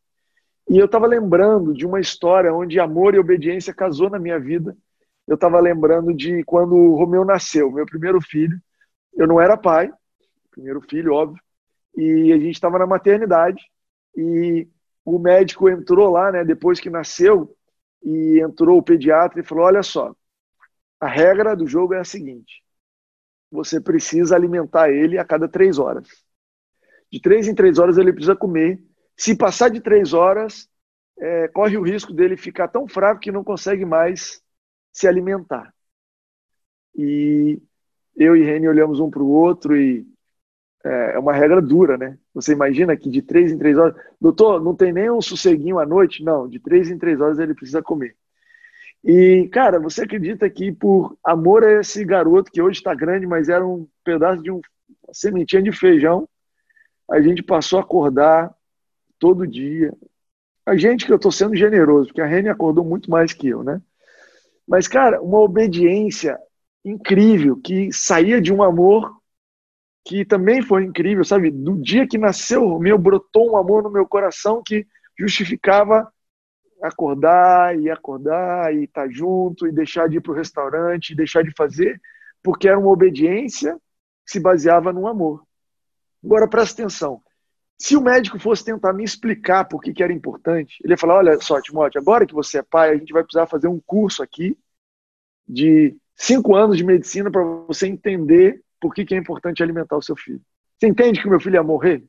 E 0.69 0.77
eu 0.77 0.85
estava 0.85 1.07
lembrando 1.07 1.73
de 1.73 1.87
uma 1.87 1.99
história 1.99 2.53
onde 2.53 2.79
amor 2.79 3.15
e 3.15 3.17
obediência 3.17 3.73
casou 3.73 4.11
na 4.11 4.19
minha 4.19 4.39
vida. 4.39 4.77
Eu 5.27 5.33
estava 5.33 5.59
lembrando 5.59 6.13
de 6.13 6.43
quando 6.43 6.75
o 6.75 6.95
Romeu 6.95 7.25
nasceu, 7.25 7.71
meu 7.71 7.87
primeiro 7.87 8.21
filho. 8.21 8.55
Eu 9.15 9.25
não 9.25 9.41
era 9.41 9.57
pai, 9.57 9.91
primeiro 10.51 10.81
filho, 10.81 11.15
óbvio, 11.15 11.41
e 11.95 12.31
a 12.31 12.37
gente 12.37 12.53
estava 12.53 12.77
na 12.77 12.85
maternidade 12.85 13.63
e 14.15 14.67
o 15.07 15.17
médico 15.17 15.69
entrou 15.69 16.09
lá, 16.09 16.33
né, 16.33 16.43
depois 16.43 16.81
que 16.81 16.89
nasceu, 16.89 17.55
e 18.03 18.41
entrou 18.41 18.77
o 18.77 18.83
pediatra 18.83 19.39
e 19.39 19.43
falou: 19.43 19.63
Olha 19.63 19.81
só, 19.81 20.13
a 20.99 21.07
regra 21.07 21.55
do 21.55 21.65
jogo 21.65 21.93
é 21.93 21.99
a 21.99 22.03
seguinte: 22.03 22.61
você 23.49 23.79
precisa 23.79 24.35
alimentar 24.35 24.91
ele 24.91 25.17
a 25.17 25.23
cada 25.23 25.47
três 25.47 25.79
horas. 25.79 26.05
De 27.09 27.21
três 27.21 27.47
em 27.47 27.55
três 27.55 27.79
horas 27.79 27.97
ele 27.97 28.11
precisa 28.11 28.35
comer. 28.35 28.83
Se 29.15 29.33
passar 29.33 29.69
de 29.69 29.79
três 29.79 30.11
horas, 30.11 30.67
é, 31.17 31.47
corre 31.47 31.77
o 31.77 31.83
risco 31.83 32.11
dele 32.11 32.35
ficar 32.35 32.67
tão 32.67 32.85
fraco 32.85 33.21
que 33.21 33.31
não 33.31 33.45
consegue 33.45 33.85
mais 33.85 34.43
se 34.91 35.07
alimentar. 35.07 35.73
E 36.93 37.61
eu 38.13 38.35
e 38.35 38.43
Reni 38.43 38.67
olhamos 38.67 38.99
um 38.99 39.09
para 39.09 39.23
o 39.23 39.29
outro 39.29 39.73
e 39.73 40.05
é, 40.87 41.15
é 41.15 41.19
uma 41.19 41.33
regra 41.33 41.61
dura, 41.61 41.97
né? 41.97 42.17
Você 42.33 42.53
imagina 42.53 42.95
que 42.95 43.09
de 43.09 43.21
três 43.21 43.51
em 43.51 43.57
três 43.57 43.77
horas, 43.77 43.95
doutor, 44.19 44.63
não 44.63 44.75
tem 44.75 44.93
nem 44.93 45.09
um 45.11 45.21
sosseguinho 45.21 45.79
à 45.79 45.85
noite? 45.85 46.23
Não, 46.23 46.47
de 46.47 46.59
três 46.59 46.89
em 46.89 46.97
três 46.97 47.19
horas 47.19 47.39
ele 47.39 47.53
precisa 47.53 47.81
comer. 47.81 48.15
E, 49.03 49.47
cara, 49.51 49.79
você 49.79 50.03
acredita 50.03 50.49
que 50.49 50.71
por 50.71 51.17
amor 51.23 51.63
a 51.63 51.79
esse 51.79 52.03
garoto, 52.03 52.51
que 52.51 52.61
hoje 52.61 52.79
está 52.79 52.93
grande, 52.93 53.27
mas 53.27 53.49
era 53.49 53.65
um 53.65 53.87
pedaço 54.03 54.41
de 54.41 54.51
um, 54.51 54.61
uma 55.03 55.13
sementinha 55.13 55.61
de 55.61 55.71
feijão, 55.71 56.27
a 57.09 57.21
gente 57.21 57.43
passou 57.43 57.79
a 57.79 57.81
acordar 57.81 58.53
todo 59.19 59.47
dia. 59.47 59.93
A 60.65 60.75
gente 60.75 61.05
que 61.05 61.11
eu 61.11 61.15
estou 61.17 61.31
sendo 61.31 61.55
generoso, 61.55 62.07
porque 62.07 62.21
a 62.21 62.25
Rene 62.25 62.49
acordou 62.49 62.83
muito 62.83 63.09
mais 63.09 63.31
que 63.33 63.47
eu, 63.47 63.63
né? 63.63 63.81
Mas, 64.67 64.87
cara, 64.87 65.21
uma 65.21 65.39
obediência 65.39 66.37
incrível, 66.83 67.55
que 67.57 67.91
saía 67.91 68.41
de 68.41 68.53
um 68.53 68.61
amor 68.61 69.16
que 70.07 70.23
também 70.23 70.61
foi 70.61 70.85
incrível, 70.85 71.25
sabe? 71.25 71.51
Do 71.51 71.75
dia 71.75 72.07
que 72.07 72.17
nasceu 72.17 72.79
meu, 72.79 72.97
brotou 72.97 73.51
um 73.51 73.57
amor 73.57 73.83
no 73.83 73.91
meu 73.91 74.07
coração 74.07 74.63
que 74.65 74.87
justificava 75.19 76.09
acordar 76.81 77.77
e 77.77 77.89
acordar 77.89 78.73
e 78.73 78.85
estar 78.85 79.03
tá 79.03 79.09
junto 79.09 79.67
e 79.67 79.71
deixar 79.71 80.07
de 80.07 80.17
ir 80.17 80.21
para 80.21 80.31
o 80.31 80.35
restaurante, 80.35 81.09
e 81.09 81.15
deixar 81.15 81.43
de 81.43 81.51
fazer, 81.57 81.99
porque 82.41 82.69
era 82.69 82.79
uma 82.79 82.89
obediência 82.89 83.73
que 84.25 84.31
se 84.31 84.39
baseava 84.39 84.93
no 84.93 85.07
amor. 85.07 85.43
Agora 86.23 86.47
presta 86.47 86.81
atenção. 86.81 87.21
Se 87.77 87.97
o 87.97 88.01
médico 88.01 88.39
fosse 88.39 88.63
tentar 88.63 88.93
me 88.93 89.03
explicar 89.03 89.65
por 89.65 89.81
que, 89.81 89.93
que 89.93 90.01
era 90.01 90.13
importante, 90.13 90.77
ele 90.85 90.93
ia 90.93 90.97
falar: 90.97 91.15
olha 91.15 91.37
só, 91.41 91.59
Timóteo, 91.59 91.99
agora 91.99 92.25
que 92.25 92.33
você 92.33 92.59
é 92.59 92.63
pai, 92.63 92.91
a 92.91 92.97
gente 92.97 93.11
vai 93.11 93.23
precisar 93.23 93.45
fazer 93.45 93.67
um 93.67 93.81
curso 93.85 94.23
aqui 94.23 94.57
de 95.45 95.97
cinco 96.15 96.55
anos 96.55 96.77
de 96.77 96.85
medicina 96.85 97.29
para 97.29 97.43
você 97.43 97.87
entender 97.87 98.63
por 98.79 98.93
que, 98.93 99.05
que 99.05 99.15
é 99.15 99.17
importante 99.17 99.63
alimentar 99.63 99.97
o 99.97 100.01
seu 100.01 100.15
filho. 100.15 100.41
Você 100.77 100.87
entende 100.87 101.21
que 101.21 101.27
o 101.27 101.29
meu 101.29 101.39
filho 101.39 101.55
ia 101.55 101.63
morrer? 101.63 102.03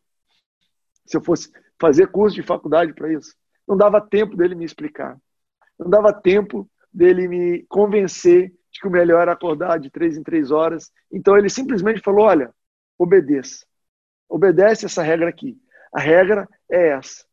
Se 1.07 1.17
eu 1.17 1.23
fosse 1.23 1.51
fazer 1.81 2.09
curso 2.09 2.37
de 2.37 2.43
faculdade 2.43 2.93
para 2.93 3.13
isso. 3.13 3.35
Não 3.67 3.77
dava 3.77 4.01
tempo 4.01 4.37
dele 4.37 4.55
me 4.55 4.65
explicar. 4.65 5.17
Não 5.79 5.89
dava 5.89 6.13
tempo 6.13 6.69
dele 6.93 7.29
me 7.29 7.65
convencer 7.69 8.53
de 8.71 8.81
que 8.81 8.89
o 8.89 8.91
melhor 8.91 9.23
era 9.23 9.33
acordar 9.33 9.79
de 9.79 9.91
três 9.91 10.17
em 10.17 10.23
três 10.23 10.51
horas. 10.51 10.91
Então 11.11 11.37
ele 11.37 11.49
simplesmente 11.49 12.01
falou: 12.01 12.27
olha, 12.27 12.53
obedeça. 12.99 13.65
Obedece 14.29 14.87
essa 14.87 15.03
regra 15.03 15.29
aqui. 15.29 15.57
A 15.93 16.01
regra 16.01 16.49
é 16.71 16.91
essa. 16.91 17.25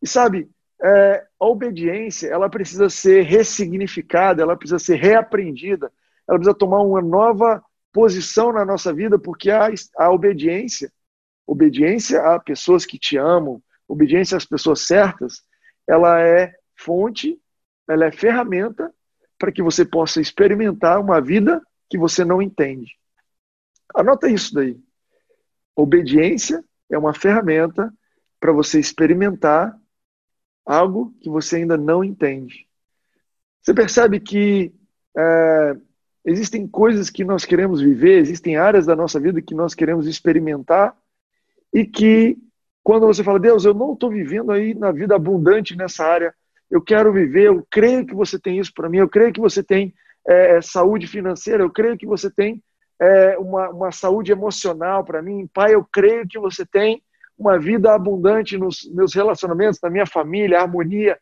E 0.00 0.08
sabe, 0.08 0.50
é, 0.82 1.26
a 1.38 1.46
obediência 1.46 2.28
ela 2.28 2.48
precisa 2.48 2.88
ser 2.88 3.22
ressignificada, 3.22 4.42
ela 4.42 4.56
precisa 4.56 4.78
ser 4.78 4.96
reaprendida, 4.96 5.92
ela 6.26 6.38
precisa 6.38 6.56
tomar 6.56 6.80
uma 6.82 7.02
nova 7.02 7.62
posição 7.92 8.52
na 8.52 8.64
nossa 8.64 8.92
vida, 8.92 9.18
porque 9.18 9.50
a, 9.50 10.10
obediência, 10.10 10.90
obediência 11.46 12.20
a 12.22 12.40
pessoas 12.40 12.86
que 12.86 12.98
te 12.98 13.16
amam, 13.16 13.62
obediência 13.86 14.36
às 14.36 14.44
pessoas 14.44 14.80
certas, 14.80 15.42
ela 15.86 16.20
é 16.20 16.52
fonte, 16.74 17.38
ela 17.88 18.06
é 18.06 18.12
ferramenta 18.12 18.92
para 19.38 19.52
que 19.52 19.62
você 19.62 19.84
possa 19.84 20.20
experimentar 20.20 21.00
uma 21.00 21.20
vida 21.20 21.60
que 21.90 21.98
você 21.98 22.24
não 22.24 22.40
entende. 22.40 22.96
Anota 23.94 24.28
isso 24.28 24.54
daí. 24.54 24.80
Obediência 25.76 26.64
é 26.90 26.96
uma 26.96 27.12
ferramenta 27.12 27.92
para 28.40 28.52
você 28.52 28.78
experimentar 28.80 29.76
algo 30.64 31.14
que 31.20 31.28
você 31.28 31.56
ainda 31.56 31.76
não 31.76 32.02
entende. 32.02 32.66
Você 33.60 33.74
percebe 33.74 34.20
que 34.20 34.72
é, 35.16 35.76
existem 36.24 36.66
coisas 36.66 37.10
que 37.10 37.24
nós 37.24 37.44
queremos 37.44 37.80
viver, 37.80 38.18
existem 38.18 38.56
áreas 38.56 38.86
da 38.86 38.94
nossa 38.94 39.18
vida 39.18 39.42
que 39.42 39.54
nós 39.54 39.74
queremos 39.74 40.06
experimentar 40.06 40.96
e 41.72 41.84
que 41.84 42.36
quando 42.82 43.06
você 43.06 43.22
fala, 43.22 43.38
Deus, 43.38 43.64
eu 43.64 43.74
não 43.74 43.92
estou 43.92 44.10
vivendo 44.10 44.50
aí 44.50 44.74
na 44.74 44.90
vida 44.90 45.14
abundante 45.14 45.76
nessa 45.76 46.04
área, 46.04 46.34
eu 46.70 46.80
quero 46.80 47.12
viver, 47.12 47.44
eu 47.44 47.66
creio 47.70 48.04
que 48.04 48.14
você 48.14 48.38
tem 48.38 48.58
isso 48.58 48.72
para 48.74 48.88
mim, 48.88 48.98
eu 48.98 49.08
creio 49.08 49.32
que 49.32 49.40
você 49.40 49.62
tem 49.62 49.94
é, 50.26 50.60
saúde 50.60 51.06
financeira, 51.06 51.62
eu 51.62 51.70
creio 51.70 51.96
que 51.96 52.06
você 52.06 52.30
tem 52.30 52.62
é, 53.00 53.38
uma, 53.38 53.68
uma 53.70 53.92
saúde 53.92 54.32
emocional 54.32 55.04
para 55.04 55.22
mim, 55.22 55.48
Pai, 55.52 55.74
eu 55.74 55.86
creio 55.92 56.26
que 56.26 56.38
você 56.38 56.64
tem 56.64 57.02
uma 57.38 57.58
vida 57.58 57.92
abundante 57.92 58.56
nos 58.56 58.88
meus 58.92 59.14
relacionamentos, 59.14 59.80
na 59.82 59.90
minha 59.90 60.06
família, 60.06 60.60
harmonia, 60.60 61.18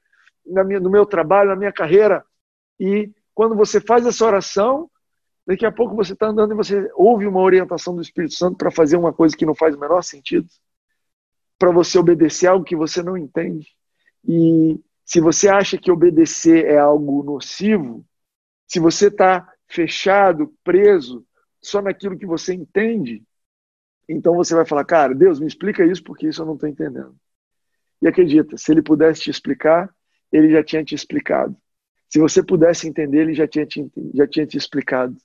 na 0.47 0.65
minha, 0.65 0.81
no 0.81 0.91
meu 0.91 1.07
trabalho, 1.07 1.51
na 1.51 1.57
minha 1.57 1.73
carreira. 1.73 2.25
E 2.79 3.11
quando 3.35 3.55
você 3.55 3.81
faz 3.81 4.07
essa 4.07 4.25
oração, 4.25 4.91
daqui 5.47 5.65
a 5.65 5.73
pouco 5.73 5.97
você 5.97 6.13
está 6.13 6.27
andando 6.27 6.53
e 6.53 6.57
você 6.57 6.91
ouve 6.95 7.27
uma 7.27 7.41
orientação 7.41 7.95
do 7.95 8.03
Espírito 8.03 8.35
Santo 8.35 8.57
para 8.57 8.71
fazer 8.71 8.97
uma 8.97 9.13
coisa 9.13 9.37
que 9.37 9.47
não 9.47 9.55
faz 9.55 9.75
o 9.75 9.81
menor 9.81 10.03
sentido 10.03 10.49
para 11.61 11.71
você 11.71 11.99
obedecer 11.99 12.47
algo 12.47 12.65
que 12.65 12.75
você 12.75 13.03
não 13.03 13.19
entende. 13.19 13.69
E 14.27 14.81
se 15.05 15.21
você 15.21 15.47
acha 15.47 15.77
que 15.77 15.93
obedecer 15.93 16.65
é 16.65 16.79
algo 16.79 17.23
nocivo, 17.23 18.03
se 18.67 18.81
você 18.81 19.09
está 19.09 19.47
fechado, 19.69 20.55
preso, 20.65 21.23
só 21.61 21.83
naquilo 21.83 22.17
que 22.17 22.25
você 22.25 22.55
entende, 22.55 23.23
então 24.09 24.35
você 24.35 24.55
vai 24.55 24.65
falar, 24.65 24.87
cara, 24.87 25.15
Deus, 25.15 25.39
me 25.39 25.47
explica 25.47 25.85
isso 25.85 26.03
porque 26.03 26.29
isso 26.29 26.41
eu 26.41 26.47
não 26.47 26.55
estou 26.55 26.67
entendendo. 26.67 27.15
E 28.01 28.09
acredita, 28.09 28.57
se 28.57 28.73
ele 28.73 28.81
pudesse 28.81 29.21
te 29.21 29.31
explicar, 29.31 29.95
ele 30.33 30.51
já 30.51 30.65
tinha 30.65 30.83
te 30.83 30.95
explicado. 30.95 31.55
Se 32.11 32.19
você 32.19 32.43
pudesse 32.43 32.89
entender, 32.89 33.21
ele 33.21 33.35
já 33.35 33.47
tinha 33.47 33.65
te, 33.65 33.89
já 34.15 34.27
tinha 34.27 34.45
te 34.45 34.59
explicado. 34.59 35.17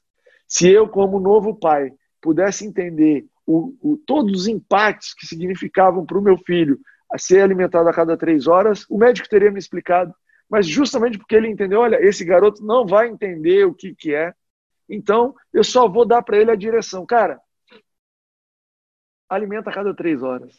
Se 0.47 0.69
eu, 0.69 0.87
como 0.87 1.19
novo 1.19 1.55
pai, 1.55 1.91
pudesse 2.21 2.65
entender 2.65 3.25
o, 3.45 3.75
o, 3.81 3.97
todos 4.05 4.41
os 4.41 4.47
impactos 4.47 5.13
que 5.13 5.25
significavam 5.25 6.05
para 6.05 6.17
o 6.17 6.21
meu 6.21 6.37
filho 6.37 6.79
a 7.11 7.17
ser 7.17 7.41
alimentado 7.41 7.89
a 7.89 7.93
cada 7.93 8.15
três 8.15 8.47
horas, 8.47 8.85
o 8.89 8.97
médico 8.97 9.27
teria 9.27 9.51
me 9.51 9.59
explicado. 9.59 10.13
Mas 10.47 10.67
justamente 10.67 11.17
porque 11.17 11.35
ele 11.35 11.49
entendeu, 11.49 11.79
olha, 11.79 11.99
esse 11.99 12.23
garoto 12.23 12.63
não 12.63 12.85
vai 12.85 13.07
entender 13.07 13.65
o 13.65 13.73
que, 13.73 13.95
que 13.95 14.13
é, 14.13 14.33
então 14.87 15.33
eu 15.51 15.63
só 15.63 15.89
vou 15.89 16.05
dar 16.05 16.21
para 16.21 16.37
ele 16.37 16.51
a 16.51 16.55
direção. 16.55 17.03
Cara, 17.03 17.41
alimenta 19.27 19.71
a 19.71 19.73
cada 19.73 19.93
três 19.95 20.21
horas. 20.21 20.53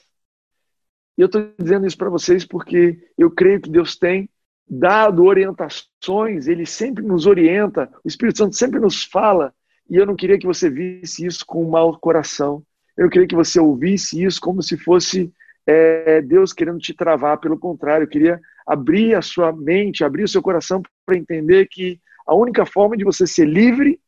E 1.17 1.23
eu 1.23 1.27
estou 1.27 1.53
dizendo 1.57 1.87
isso 1.87 1.97
para 1.97 2.11
vocês 2.11 2.45
porque 2.45 2.99
eu 3.17 3.31
creio 3.31 3.61
que 3.61 3.71
Deus 3.71 3.97
tem 3.97 4.29
dado 4.69 5.25
orientações, 5.25 6.49
Ele 6.49 6.67
sempre 6.67 7.05
nos 7.05 7.27
orienta, 7.27 7.91
o 8.05 8.09
Espírito 8.09 8.39
Santo 8.39 8.57
sempre 8.57 8.81
nos 8.81 9.05
fala, 9.05 9.55
e 9.89 9.97
eu 9.97 10.05
não 10.05 10.17
queria 10.17 10.39
que 10.39 10.47
você 10.47 10.69
visse 10.69 11.25
isso 11.25 11.45
com 11.47 11.65
um 11.65 11.71
mau 11.71 11.97
coração. 11.99 12.65
Eu 12.97 13.09
queria 13.09 13.29
que 13.29 13.35
você 13.35 13.61
ouvisse 13.61 14.23
isso 14.23 14.41
como 14.41 14.63
se 14.63 14.77
fosse 14.77 15.33
é, 15.67 16.21
Deus 16.23 16.53
querendo 16.53 16.79
te 16.79 16.95
travar. 16.95 17.39
Pelo 17.39 17.59
contrário, 17.59 18.05
eu 18.05 18.09
queria 18.09 18.41
abrir 18.67 19.15
a 19.15 19.23
sua 19.23 19.53
mente, 19.53 20.03
abrir 20.03 20.25
o 20.25 20.29
seu 20.29 20.43
coração 20.43 20.83
para 21.05 21.17
entender 21.17 21.69
que 21.69 22.01
a 22.27 22.35
única 22.35 22.67
forma 22.67 22.97
de 22.97 23.05
você 23.05 23.27
ser 23.27 23.47
livre 23.47 24.01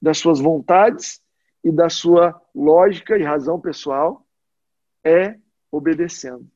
das 0.00 0.18
suas 0.18 0.38
vontades 0.38 1.20
e 1.64 1.72
da 1.72 1.88
sua 1.88 2.40
lógica 2.54 3.18
e 3.18 3.22
razão 3.22 3.60
pessoal 3.60 4.24
é 5.04 5.36
obedecendo. 5.70 6.48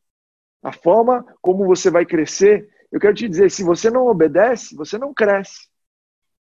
A 0.62 0.72
forma 0.72 1.24
como 1.42 1.66
você 1.66 1.90
vai 1.90 2.06
crescer, 2.06 2.68
eu 2.94 3.00
quero 3.00 3.12
te 3.12 3.28
dizer, 3.28 3.50
se 3.50 3.64
você 3.64 3.90
não 3.90 4.06
obedece, 4.06 4.76
você 4.76 4.96
não 4.96 5.12
cresce. 5.12 5.68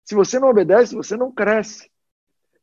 Se 0.06 0.14
você 0.14 0.40
não 0.40 0.50
obedece, 0.50 0.94
você 0.94 1.18
não 1.18 1.32
cresce. 1.32 1.90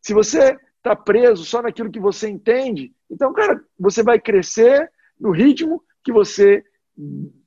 Se 0.00 0.14
você 0.14 0.56
está 0.76 0.94
preso 0.94 1.44
só 1.44 1.60
naquilo 1.60 1.90
que 1.90 1.98
você 1.98 2.28
entende. 2.28 2.94
Então, 3.10 3.32
cara, 3.32 3.60
você 3.76 4.00
vai 4.00 4.20
crescer 4.20 4.88
no 5.18 5.32
ritmo 5.32 5.82
que 6.04 6.12
você 6.12 6.62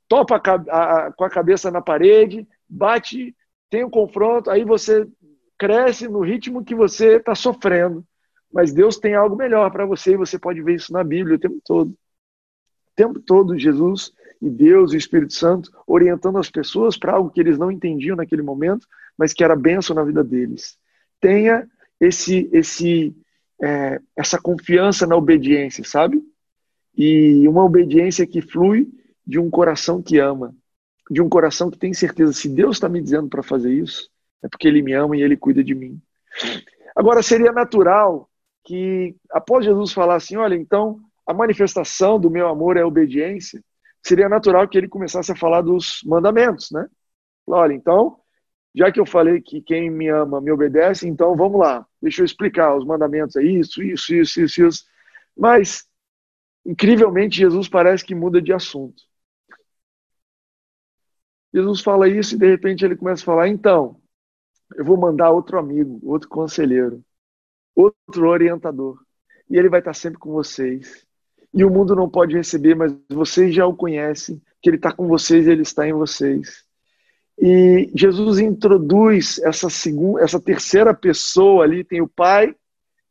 topa 0.10 0.36
a, 0.36 1.05
a, 1.05 1.13
com 1.13 1.24
a 1.24 1.29
cabeça 1.29 1.72
na 1.72 1.81
parede, 1.81 2.46
bate, 2.67 3.34
tem 3.69 3.86
um 3.86 3.89
confronto, 3.89 4.51
aí 4.51 4.65
você 4.65 5.07
cresce 5.57 6.10
no 6.10 6.19
ritmo 6.19 6.65
que 6.65 6.75
você 6.75 7.15
está 7.15 7.34
sofrendo. 7.36 8.05
Mas 8.51 8.74
Deus 8.74 8.98
tem 8.98 9.15
algo 9.15 9.38
melhor 9.38 9.72
para 9.72 9.86
você 9.86 10.12
e 10.12 10.17
você 10.17 10.38
pode 10.38 10.62
ver 10.62 10.75
isso 10.75 10.91
na 10.91 11.05
Bíblia 11.05 11.38
o 11.38 11.39
tempo 11.39 11.62
todo. 11.63 11.91
O 11.91 12.96
tempo 12.98 13.17
todo, 13.22 13.57
Jesus 13.57 14.12
e 14.41 14.50
Deus 14.50 14.91
e 14.91 14.96
o 14.96 14.98
Espírito 14.98 15.34
Santo 15.34 15.72
orientando 15.86 16.38
as 16.38 16.50
pessoas 16.50 16.98
para 16.98 17.13
algo 17.13 17.29
que 17.29 17.39
eles 17.39 17.58
não 17.58 17.72
entendiam 17.72 18.15
naquele 18.15 18.41
momento, 18.41 18.88
mas 19.17 19.34
que 19.34 19.44
era 19.44 19.56
benção 19.56 19.96
na 19.96 20.03
vida 20.03 20.24
deles. 20.24 20.77
Tenha 21.20 21.67
esse, 22.00 22.50
esse 22.51 23.15
é, 23.62 24.00
essa 24.15 24.39
confiança 24.39 25.08
na 25.08 25.15
obediência, 25.15 25.84
sabe? 25.84 26.22
E 26.96 27.48
uma 27.48 27.63
obediência 27.63 28.25
que 28.25 28.41
flui 28.41 28.89
de 29.25 29.39
um 29.39 29.50
coração 29.50 30.01
que 30.01 30.20
ama, 30.20 30.56
de 31.10 31.22
um 31.22 31.29
coração 31.29 31.70
que 31.70 31.77
tem 31.77 31.94
certeza, 31.94 32.34
se 32.34 32.50
Deus 32.50 32.77
está 32.77 32.88
me 32.88 33.01
dizendo 33.01 33.27
para 33.29 33.44
fazer 33.44 33.74
isso, 33.74 34.10
é 34.44 34.48
porque 34.48 34.67
Ele 34.67 34.82
me 34.82 34.94
ama 34.94 35.17
e 35.17 35.22
Ele 35.22 35.38
cuida 35.38 35.63
de 35.63 35.74
mim. 35.74 36.00
Agora, 36.96 37.22
seria 37.22 37.51
natural 37.51 38.29
que, 38.63 39.15
após 39.32 39.65
Jesus 39.65 39.91
falar 39.91 40.15
assim, 40.15 40.36
olha, 40.36 40.56
então 40.56 41.00
a 41.25 41.34
manifestação 41.34 42.20
do 42.20 42.29
meu 42.29 42.48
amor 42.48 42.77
é 42.77 42.84
obediência, 42.84 43.62
seria 44.07 44.29
natural 44.29 44.67
que 44.67 44.77
ele 44.77 44.87
começasse 44.87 45.31
a 45.31 45.35
falar 45.35 45.61
dos 45.61 46.01
mandamentos, 46.05 46.71
né? 46.71 46.87
Olha, 47.45 47.73
então, 47.73 48.19
já 48.75 48.91
que 48.91 48.99
eu 48.99 49.05
falei 49.05 49.41
que 49.41 49.61
quem 49.61 49.89
me 49.89 50.07
ama 50.09 50.41
me 50.41 50.51
obedece, 50.51 51.07
então 51.07 51.35
vamos 51.35 51.59
lá, 51.59 51.85
deixa 52.01 52.21
eu 52.21 52.25
explicar 52.25 52.75
os 52.75 52.85
mandamentos, 52.85 53.35
é 53.35 53.43
isso, 53.43 53.81
isso, 53.83 54.13
isso, 54.13 54.41
isso, 54.41 54.65
isso. 54.65 54.85
Mas, 55.35 55.85
incrivelmente, 56.65 57.37
Jesus 57.37 57.67
parece 57.69 58.05
que 58.05 58.15
muda 58.15 58.41
de 58.41 58.53
assunto. 58.53 59.01
Jesus 61.53 61.81
fala 61.81 62.07
isso 62.07 62.35
e 62.35 62.37
de 62.37 62.47
repente 62.47 62.85
ele 62.85 62.95
começa 62.95 63.23
a 63.23 63.25
falar: 63.25 63.47
então, 63.47 64.01
eu 64.75 64.85
vou 64.85 64.97
mandar 64.97 65.31
outro 65.31 65.57
amigo, 65.57 65.99
outro 66.03 66.29
conselheiro, 66.29 67.03
outro 67.75 68.27
orientador, 68.27 69.01
e 69.49 69.57
ele 69.57 69.69
vai 69.69 69.79
estar 69.79 69.93
sempre 69.93 70.19
com 70.19 70.31
vocês. 70.31 71.06
E 71.57 71.65
o 71.65 71.71
mundo 71.71 71.95
não 71.95 72.07
pode 72.07 72.37
receber, 72.37 72.75
mas 72.75 72.95
vocês 73.09 73.55
já 73.55 73.65
o 73.65 73.75
conhecem, 73.75 74.39
que 74.61 74.69
ele 74.69 74.77
está 74.77 74.91
com 74.91 75.07
vocês 75.07 75.47
e 75.47 75.49
ele 75.49 75.63
está 75.63 75.87
em 75.87 75.93
vocês. 75.93 76.63
E 77.35 77.89
Jesus 77.95 78.37
introduz 78.37 79.39
essa 79.39 79.67
segunda, 79.67 80.21
essa 80.21 80.39
terceira 80.39 80.93
pessoa 80.93 81.63
ali, 81.63 81.83
tem 81.83 81.99
o 81.99 82.07
Pai, 82.07 82.55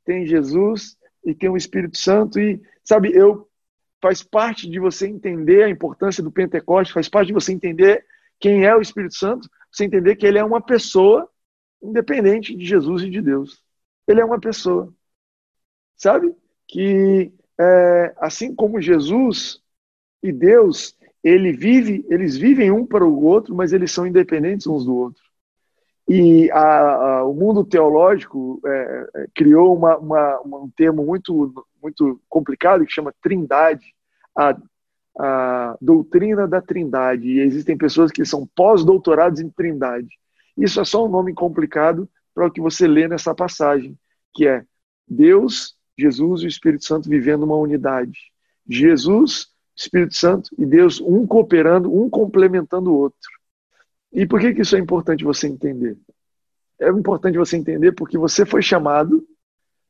tem 0.04 0.24
Jesus 0.24 0.96
e 1.24 1.34
tem 1.34 1.48
o 1.48 1.56
Espírito 1.56 1.98
Santo 1.98 2.38
e 2.38 2.62
sabe, 2.84 3.10
eu 3.12 3.48
faz 4.00 4.22
parte 4.22 4.70
de 4.70 4.78
você 4.78 5.08
entender 5.08 5.64
a 5.64 5.68
importância 5.68 6.22
do 6.22 6.30
Pentecoste, 6.30 6.94
faz 6.94 7.08
parte 7.08 7.26
de 7.26 7.34
você 7.34 7.52
entender 7.52 8.06
quem 8.38 8.64
é 8.64 8.76
o 8.76 8.80
Espírito 8.80 9.16
Santo, 9.16 9.50
você 9.72 9.84
entender 9.84 10.14
que 10.14 10.24
ele 10.24 10.38
é 10.38 10.44
uma 10.44 10.60
pessoa 10.60 11.28
independente 11.82 12.54
de 12.54 12.64
Jesus 12.64 13.02
e 13.02 13.10
de 13.10 13.20
Deus. 13.20 13.60
Ele 14.06 14.20
é 14.20 14.24
uma 14.24 14.38
pessoa. 14.38 14.94
Sabe? 15.96 16.32
Que 16.68 17.32
é, 17.58 18.14
assim 18.18 18.54
como 18.54 18.80
Jesus 18.80 19.60
e 20.22 20.32
Deus 20.32 20.96
ele 21.26 21.52
vive, 21.52 22.06
eles 22.08 22.36
vivem 22.36 22.70
um 22.70 22.86
para 22.86 23.04
o 23.04 23.24
outro, 23.24 23.52
mas 23.52 23.72
eles 23.72 23.90
são 23.90 24.06
independentes 24.06 24.66
uns 24.68 24.84
do 24.84 24.94
outro. 24.94 25.22
E 26.08 26.48
a, 26.52 26.60
a, 26.60 27.24
o 27.24 27.34
mundo 27.34 27.64
teológico 27.64 28.60
é, 28.64 29.06
é, 29.16 29.26
criou 29.34 29.76
uma, 29.76 29.96
uma, 29.98 30.40
um 30.44 30.70
termo 30.76 31.04
muito, 31.04 31.66
muito 31.82 32.20
complicado 32.28 32.86
que 32.86 32.92
chama 32.92 33.12
trindade, 33.20 33.92
a, 34.36 34.56
a 35.18 35.76
doutrina 35.80 36.46
da 36.46 36.62
trindade. 36.62 37.28
E 37.28 37.40
existem 37.40 37.76
pessoas 37.76 38.12
que 38.12 38.24
são 38.24 38.48
pós-doutorados 38.54 39.40
em 39.40 39.50
trindade. 39.50 40.08
Isso 40.56 40.80
é 40.80 40.84
só 40.84 41.04
um 41.04 41.10
nome 41.10 41.34
complicado 41.34 42.08
para 42.32 42.46
o 42.46 42.50
que 42.52 42.60
você 42.60 42.86
lê 42.86 43.08
nessa 43.08 43.34
passagem, 43.34 43.98
que 44.32 44.46
é 44.46 44.64
Deus, 45.08 45.75
Jesus 45.98 46.42
e 46.42 46.46
o 46.46 46.48
Espírito 46.48 46.84
Santo 46.84 47.08
vivendo 47.08 47.44
uma 47.44 47.56
unidade. 47.56 48.18
Jesus, 48.68 49.48
Espírito 49.74 50.14
Santo 50.14 50.50
e 50.58 50.66
Deus, 50.66 51.00
um 51.00 51.26
cooperando, 51.26 51.94
um 51.94 52.08
complementando 52.08 52.90
o 52.90 52.96
outro. 52.96 53.30
E 54.12 54.26
por 54.26 54.40
que, 54.40 54.54
que 54.54 54.62
isso 54.62 54.76
é 54.76 54.78
importante 54.78 55.24
você 55.24 55.46
entender? 55.46 55.96
É 56.80 56.88
importante 56.88 57.38
você 57.38 57.56
entender 57.56 57.92
porque 57.92 58.18
você 58.18 58.44
foi 58.44 58.62
chamado 58.62 59.26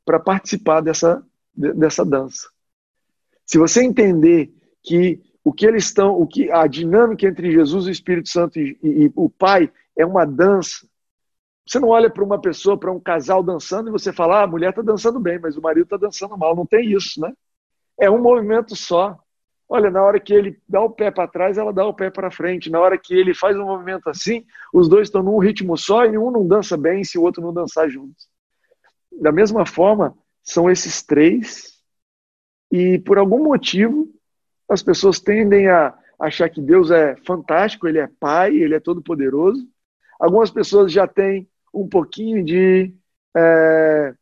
para 0.04 0.20
participar 0.20 0.80
dessa, 0.80 1.25
dessa 1.54 2.04
dança. 2.04 2.48
Se 3.44 3.58
você 3.58 3.82
entender 3.82 4.52
que 4.82 5.20
o 5.44 5.52
que 5.52 5.66
eles 5.66 5.84
estão, 5.84 6.20
o 6.20 6.26
que 6.26 6.50
a 6.50 6.66
dinâmica 6.66 7.26
entre 7.26 7.52
Jesus 7.52 7.86
o 7.86 7.90
Espírito 7.90 8.28
Santo 8.28 8.58
e, 8.58 8.76
e, 8.82 9.04
e 9.04 9.12
o 9.14 9.30
Pai 9.30 9.70
é 9.96 10.04
uma 10.04 10.25
dança. 10.25 10.86
Você 11.66 11.80
não 11.80 11.88
olha 11.88 12.08
para 12.08 12.23
uma 12.23 12.40
pessoa, 12.40 12.78
para 12.78 12.92
um 12.92 13.00
casal 13.00 13.42
dançando 13.42 13.88
e 13.88 13.92
você 13.92 14.12
fala, 14.12 14.40
ah, 14.40 14.42
a 14.44 14.46
mulher 14.46 14.70
está 14.70 14.82
dançando 14.82 15.18
bem, 15.18 15.38
mas 15.38 15.56
o 15.56 15.62
marido 15.62 15.85
está 15.85 15.96
dançando 15.96 16.37
mal. 16.38 16.54
Não 16.54 16.64
tem 16.64 16.92
isso, 16.92 17.20
né? 17.20 17.32
É 17.99 18.08
um 18.11 18.20
movimento 18.20 18.76
só. 18.76 19.18
Olha, 19.68 19.90
na 19.90 20.00
hora 20.00 20.20
que 20.20 20.32
ele 20.32 20.61
dá 20.68 20.80
o 20.80 20.90
pé 20.90 21.11
para 21.11 21.26
trás, 21.26 21.58
ela 21.58 21.73
dá 21.73 21.85
o 21.85 21.92
pé 21.92 22.08
para 22.08 22.30
frente. 22.30 22.70
Na 22.70 22.78
hora 22.78 22.96
que 22.96 23.12
ele 23.12 23.35
faz 23.35 23.56
um 23.56 23.64
movimento 23.64 24.08
assim, 24.08 24.44
os 24.73 24.88
dois 24.88 25.08
estão 25.08 25.25
num 25.25 25.38
ritmo 25.38 25.76
só 25.76 26.04
e 26.04 26.16
um 26.16 26.30
não 26.30 26.46
dança 26.46 26.76
bem 26.76 27.02
se 27.02 27.18
o 27.18 27.23
outro 27.23 27.42
não 27.42 27.52
dançar 27.52 27.90
juntos. 27.90 28.28
Da 29.20 29.32
mesma 29.32 29.66
forma, 29.66 30.16
são 30.44 30.70
esses 30.70 31.02
três, 31.02 31.76
e 32.70 32.99
por 33.00 33.18
algum 33.18 33.42
motivo, 33.42 34.08
as 34.68 34.82
pessoas 34.82 35.18
tendem 35.18 35.68
a 35.68 35.96
achar 36.18 36.49
que 36.49 36.61
Deus 36.61 36.90
é 36.90 37.16
fantástico, 37.26 37.88
ele 37.88 37.99
é 37.99 38.08
pai, 38.20 38.54
ele 38.54 38.75
é 38.75 38.80
todo 38.80 39.02
poderoso. 39.02 39.66
Algumas 40.18 40.50
pessoas 40.50 40.92
já 40.92 41.06
têm 41.06 41.49
um 41.76 41.88
pouquinho 41.88 42.45
de 42.45 42.95
é, 43.37 44.14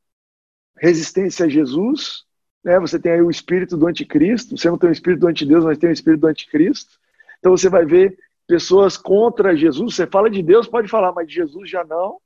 resistência 0.78 1.46
a 1.46 1.48
Jesus, 1.48 2.24
né? 2.64 2.80
Você 2.80 2.98
tem 2.98 3.12
aí 3.12 3.22
o 3.22 3.30
espírito 3.30 3.76
do 3.76 3.86
anticristo, 3.86 4.56
você 4.56 4.68
não 4.68 4.78
tem 4.78 4.90
o 4.90 4.92
espírito 4.92 5.20
do 5.20 5.28
antideus, 5.28 5.64
mas 5.64 5.78
tem 5.78 5.90
o 5.90 5.92
espírito 5.92 6.20
do 6.20 6.26
anticristo. 6.26 6.98
Então 7.38 7.52
você 7.52 7.68
vai 7.68 7.84
ver 7.84 8.16
pessoas 8.46 8.96
contra 8.96 9.56
Jesus, 9.56 9.94
você 9.94 10.06
fala 10.06 10.30
de 10.30 10.42
Deus, 10.42 10.66
pode 10.66 10.88
falar, 10.88 11.12
mas 11.12 11.28
de 11.28 11.34
Jesus 11.34 11.70
já 11.70 11.84
não. 11.84 12.18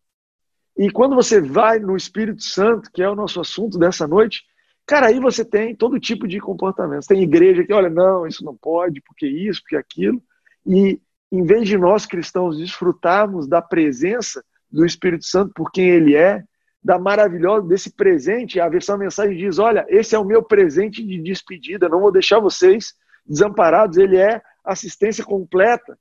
E 0.76 0.90
quando 0.90 1.16
você 1.16 1.40
vai 1.40 1.80
no 1.80 1.96
Espírito 1.96 2.42
Santo, 2.42 2.90
que 2.92 3.02
é 3.02 3.10
o 3.10 3.16
nosso 3.16 3.40
assunto 3.40 3.76
dessa 3.78 4.06
noite, 4.06 4.44
cara, 4.86 5.08
aí 5.08 5.18
você 5.18 5.44
tem 5.44 5.74
todo 5.74 5.98
tipo 5.98 6.26
de 6.28 6.38
comportamento. 6.38 7.06
Tem 7.06 7.20
igreja 7.20 7.64
que, 7.64 7.72
olha, 7.72 7.90
não, 7.90 8.26
isso 8.26 8.44
não 8.44 8.56
pode, 8.56 9.00
porque 9.02 9.26
isso, 9.26 9.60
porque 9.60 9.76
aquilo. 9.76 10.22
E 10.64 11.00
em 11.32 11.42
vez 11.44 11.66
de 11.66 11.76
nós 11.76 12.06
cristãos 12.06 12.56
desfrutarmos 12.56 13.48
da 13.48 13.60
presença 13.60 14.44
do 14.70 14.84
Espírito 14.84 15.24
Santo 15.24 15.52
por 15.54 15.70
quem 15.70 15.88
ele 15.88 16.14
é, 16.14 16.42
da 16.82 16.98
maravilhosa 16.98 17.66
desse 17.66 17.90
presente. 17.90 18.60
A 18.60 18.68
versão 18.68 18.98
mensagem 18.98 19.36
diz: 19.36 19.58
Olha, 19.58 19.86
esse 19.88 20.14
é 20.14 20.18
o 20.18 20.24
meu 20.24 20.42
presente 20.42 21.04
de 21.04 21.20
despedida, 21.20 21.88
não 21.88 22.00
vou 22.00 22.12
deixar 22.12 22.40
vocês 22.40 22.94
desamparados. 23.26 23.96
Ele 23.96 24.16
é 24.16 24.40
assistência 24.64 25.24
completa. 25.24 25.98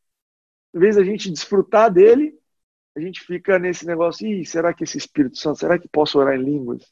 Em 0.73 0.79
vez 0.79 0.95
da 0.95 1.03
gente 1.03 1.31
desfrutar 1.31 1.91
dele, 1.91 2.33
a 2.95 2.99
gente 2.99 3.21
fica 3.21 3.57
nesse 3.59 3.85
negócio: 3.85 4.27
Ih, 4.27 4.45
será 4.45 4.73
que 4.73 4.83
esse 4.83 4.97
Espírito 4.97 5.37
Santo, 5.37 5.59
será 5.59 5.77
que 5.77 5.87
posso 5.87 6.19
orar 6.19 6.35
em 6.35 6.43
línguas? 6.43 6.83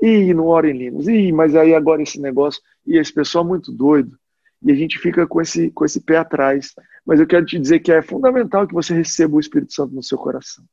Ih, 0.00 0.34
não 0.34 0.46
oro 0.46 0.68
em 0.68 0.76
línguas. 0.76 1.06
Ih, 1.06 1.32
mas 1.32 1.54
aí 1.54 1.74
agora 1.74 2.02
esse 2.02 2.20
negócio. 2.20 2.60
E 2.86 2.98
esse 2.98 3.12
pessoal 3.12 3.44
é 3.44 3.48
muito 3.48 3.70
doido. 3.70 4.18
E 4.60 4.72
a 4.72 4.74
gente 4.74 4.98
fica 4.98 5.26
com 5.26 5.40
esse, 5.40 5.70
com 5.70 5.84
esse 5.84 6.00
pé 6.00 6.16
atrás. 6.18 6.74
Mas 7.04 7.20
eu 7.20 7.26
quero 7.26 7.44
te 7.46 7.58
dizer 7.58 7.80
que 7.80 7.92
é 7.92 8.02
fundamental 8.02 8.66
que 8.66 8.74
você 8.74 8.94
receba 8.94 9.36
o 9.36 9.40
Espírito 9.40 9.72
Santo 9.72 9.94
no 9.94 10.02
seu 10.02 10.18
coração. 10.18 10.64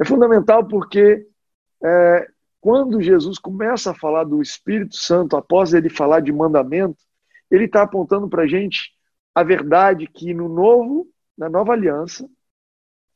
É 0.00 0.04
fundamental 0.04 0.66
porque 0.66 1.26
é, 1.82 2.28
quando 2.60 3.02
Jesus 3.02 3.38
começa 3.38 3.90
a 3.90 3.94
falar 3.94 4.24
do 4.24 4.40
Espírito 4.40 4.96
Santo, 4.96 5.36
após 5.36 5.74
ele 5.74 5.88
falar 5.88 6.20
de 6.20 6.32
mandamento, 6.32 7.02
ele 7.50 7.64
está 7.66 7.82
apontando 7.82 8.28
para 8.28 8.42
a 8.42 8.46
gente 8.46 8.92
a 9.34 9.42
verdade 9.42 10.06
que 10.06 10.32
no 10.32 10.48
novo, 10.48 11.06
na 11.36 11.48
nova 11.48 11.72
aliança, 11.72 12.28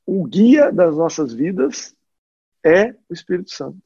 o 0.05 0.25
guia 0.25 0.73
das 0.73 0.97
nossas 0.97 1.33
vidas 1.33 1.95
é 2.64 2.95
o 3.09 3.12
Espírito 3.14 3.51
Santo. 3.51 3.79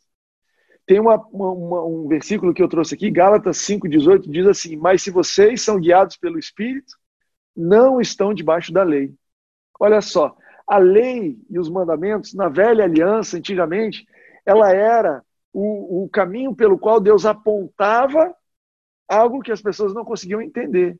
Tem 0.84 0.98
uma, 0.98 1.16
uma, 1.28 1.84
um 1.84 2.08
versículo 2.08 2.52
que 2.52 2.62
eu 2.62 2.68
trouxe 2.68 2.94
aqui, 2.94 3.10
Gálatas 3.10 3.58
5,18, 3.58 4.30
diz 4.30 4.46
assim: 4.46 4.76
Mas 4.76 5.02
se 5.02 5.10
vocês 5.10 5.62
são 5.62 5.78
guiados 5.78 6.16
pelo 6.16 6.38
Espírito, 6.38 6.96
não 7.56 8.00
estão 8.00 8.34
debaixo 8.34 8.72
da 8.72 8.82
lei. 8.82 9.14
Olha 9.78 10.00
só, 10.00 10.36
a 10.72 10.78
lei 10.78 11.36
e 11.50 11.58
os 11.58 11.68
mandamentos, 11.68 12.32
na 12.32 12.48
velha 12.48 12.84
aliança, 12.84 13.36
antigamente, 13.36 14.06
ela 14.46 14.72
era 14.72 15.22
o, 15.52 16.04
o 16.04 16.08
caminho 16.08 16.54
pelo 16.54 16.78
qual 16.78 16.98
Deus 16.98 17.26
apontava 17.26 18.34
algo 19.06 19.42
que 19.42 19.52
as 19.52 19.60
pessoas 19.60 19.92
não 19.92 20.02
conseguiam 20.02 20.40
entender. 20.40 20.96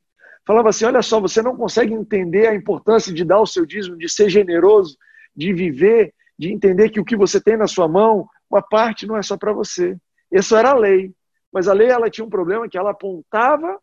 Falava 0.47 0.69
assim: 0.69 0.85
olha 0.85 1.01
só, 1.01 1.19
você 1.19 1.41
não 1.41 1.57
consegue 1.57 1.95
entender 1.95 2.49
a 2.49 2.55
importância 2.55 3.15
de 3.15 3.25
dar 3.25 3.41
o 3.41 3.47
seu 3.47 3.65
dízimo, 3.65 3.97
de 3.97 4.11
ser 4.11 4.29
generoso, 4.29 4.99
de 5.35 5.55
viver, 5.55 6.13
de 6.39 6.53
entender 6.53 6.91
que 6.91 7.01
o 7.01 7.05
que 7.05 7.17
você 7.17 7.41
tem 7.41 7.57
na 7.57 7.67
sua 7.67 7.89
mão, 7.89 8.29
uma 8.51 8.61
parte 8.61 9.07
não 9.07 9.17
é 9.17 9.23
só 9.23 9.39
para 9.39 9.55
você. 9.55 9.97
Isso 10.31 10.55
era 10.55 10.73
a 10.73 10.77
lei. 10.77 11.15
Mas 11.51 11.67
a 11.67 11.73
lei 11.73 11.89
ela 11.89 12.11
tinha 12.11 12.27
um 12.27 12.31
problema 12.31 12.69
que 12.69 12.77
ela 12.77 12.91
apontava 12.91 13.81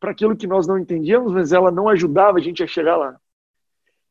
para 0.00 0.10
aquilo 0.10 0.36
que 0.36 0.48
nós 0.48 0.66
não 0.66 0.80
entendíamos, 0.80 1.32
mas 1.32 1.52
ela 1.52 1.70
não 1.70 1.88
ajudava 1.88 2.38
a 2.38 2.40
gente 2.40 2.60
a 2.60 2.66
chegar 2.66 2.96
lá. 2.96 3.16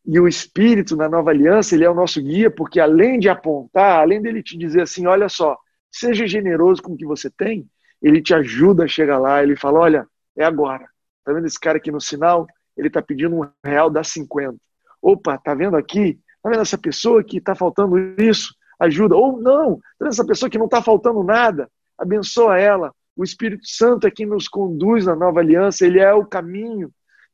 E 0.07 0.17
o 0.19 0.27
Espírito 0.27 0.95
na 0.95 1.09
nova 1.09 1.31
aliança, 1.31 1.75
ele 1.75 1.83
é 1.83 1.89
o 1.89 1.93
nosso 1.93 2.21
guia, 2.21 2.49
porque 2.49 2.79
além 2.79 3.19
de 3.19 3.27
apontar, 3.27 3.99
além 3.99 4.21
dele 4.21 4.41
te 4.41 4.57
dizer 4.57 4.83
assim, 4.83 5.05
olha 5.05 5.27
só, 5.27 5.57
seja 5.91 6.25
generoso 6.25 6.81
com 6.81 6.93
o 6.93 6.97
que 6.97 7.05
você 7.05 7.29
tem, 7.29 7.67
ele 8.01 8.21
te 8.21 8.33
ajuda 8.33 8.85
a 8.85 8.87
chegar 8.87 9.19
lá, 9.19 9.43
ele 9.43 9.57
fala, 9.57 9.79
olha, 9.79 10.07
é 10.37 10.45
agora. 10.45 10.87
Tá 11.25 11.33
vendo 11.33 11.45
esse 11.45 11.59
cara 11.59 11.77
aqui 11.77 11.91
no 11.91 11.99
sinal? 11.99 12.47
Ele 12.77 12.89
tá 12.89 13.01
pedindo 13.01 13.35
um 13.35 13.49
real, 13.65 13.89
dá 13.89 14.01
50. 14.01 14.55
Opa, 15.01 15.37
tá 15.37 15.53
vendo 15.53 15.75
aqui? 15.75 16.17
Tá 16.41 16.49
vendo 16.49 16.61
essa 16.61 16.77
pessoa 16.77 17.21
que 17.21 17.41
tá 17.41 17.53
faltando 17.53 17.97
isso? 18.21 18.55
Ajuda. 18.79 19.13
Ou 19.13 19.41
não, 19.41 19.75
tá 19.75 19.81
vendo 19.99 20.11
essa 20.11 20.25
pessoa 20.25 20.49
que 20.49 20.57
não 20.57 20.69
tá 20.69 20.81
faltando 20.81 21.21
nada? 21.21 21.69
Abençoa 21.97 22.57
ela. 22.57 22.93
O 23.13 23.25
Espírito 23.25 23.67
Santo 23.67 24.07
é 24.07 24.11
quem 24.11 24.25
nos 24.25 24.47
conduz 24.47 25.05
na 25.05 25.15
nova 25.15 25.41
aliança, 25.41 25.85
ele 25.85 25.99
é 25.99 26.13
o 26.13 26.25
caminho, 26.25 26.91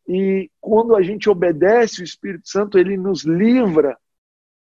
e 0.07 0.49
quando 0.59 0.95
a 0.95 1.01
gente 1.01 1.29
obedece 1.29 2.01
o 2.01 2.03
Espírito 2.03 2.47
Santo, 2.47 2.77
ele 2.77 2.97
nos 2.97 3.23
livra, 3.23 3.97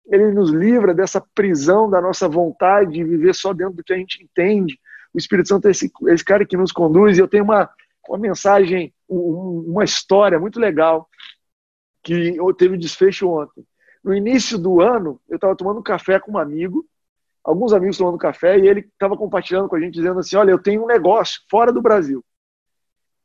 ele 0.05 0.31
nos 0.31 0.51
livra 0.51 0.93
dessa 0.93 1.21
prisão 1.33 1.89
da 1.89 1.99
nossa 1.99 2.27
vontade 2.27 2.93
de 2.93 3.03
viver 3.03 3.33
só 3.33 3.53
dentro 3.53 3.75
do 3.75 3.83
que 3.83 3.93
a 3.93 3.97
gente 3.97 4.23
entende. 4.23 4.79
O 5.13 5.17
Espírito 5.17 5.49
Santo 5.49 5.67
é 5.67 5.71
esse, 5.71 5.91
esse 6.07 6.25
cara 6.25 6.45
que 6.45 6.57
nos 6.57 6.71
conduz. 6.71 7.17
E 7.17 7.21
eu 7.21 7.27
tenho 7.27 7.43
uma, 7.43 7.69
uma 8.07 8.17
mensagem, 8.17 8.93
um, 9.09 9.65
uma 9.67 9.83
história 9.83 10.39
muito 10.39 10.59
legal 10.59 11.09
que 12.03 12.35
teve 12.57 12.77
desfecho 12.77 13.29
ontem. 13.29 13.65
No 14.03 14.13
início 14.13 14.57
do 14.57 14.81
ano, 14.81 15.19
eu 15.29 15.35
estava 15.35 15.55
tomando 15.55 15.81
café 15.81 16.19
com 16.19 16.33
um 16.33 16.37
amigo, 16.37 16.85
alguns 17.43 17.71
amigos 17.71 17.97
tomando 17.97 18.17
café, 18.17 18.59
e 18.59 18.67
ele 18.67 18.81
estava 18.81 19.15
compartilhando 19.15 19.69
com 19.69 19.77
a 19.77 19.79
gente, 19.79 19.93
dizendo 19.93 20.19
assim: 20.19 20.35
Olha, 20.35 20.51
eu 20.51 20.59
tenho 20.59 20.83
um 20.83 20.87
negócio 20.87 21.41
fora 21.49 21.71
do 21.71 21.81
Brasil. 21.81 22.23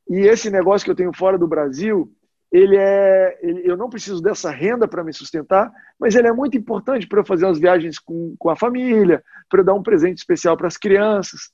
E 0.08 0.20
esse 0.20 0.50
negócio 0.50 0.84
que 0.84 0.90
eu 0.90 0.96
tenho 0.96 1.12
fora 1.14 1.36
do 1.36 1.46
Brasil, 1.46 2.10
ele 2.50 2.76
é, 2.76 3.38
ele, 3.42 3.70
eu 3.70 3.76
não 3.76 3.90
preciso 3.90 4.22
dessa 4.22 4.50
renda 4.50 4.88
para 4.88 5.04
me 5.04 5.12
sustentar, 5.12 5.70
mas 5.98 6.14
ele 6.14 6.28
é 6.28 6.32
muito 6.32 6.56
importante 6.56 7.06
para 7.06 7.20
eu 7.20 7.26
fazer 7.26 7.46
as 7.46 7.58
viagens 7.58 7.98
com, 7.98 8.34
com 8.38 8.48
a 8.48 8.56
família, 8.56 9.22
para 9.48 9.60
eu 9.60 9.64
dar 9.64 9.74
um 9.74 9.82
presente 9.82 10.18
especial 10.18 10.56
para 10.56 10.66
as 10.66 10.76
crianças. 10.76 11.50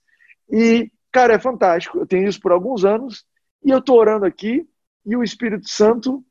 E, 0.50 0.90
cara, 1.10 1.34
é 1.34 1.38
fantástico. 1.38 1.98
Eu 1.98 2.06
tenho 2.06 2.28
isso 2.28 2.40
por 2.40 2.52
alguns 2.52 2.84
anos 2.84 3.24
e 3.64 3.70
eu 3.70 3.78
estou 3.78 3.98
orando 3.98 4.24
aqui 4.24 4.68
e 5.04 5.16
o 5.16 5.22
Espírito 5.22 5.68
Santo 5.68 6.24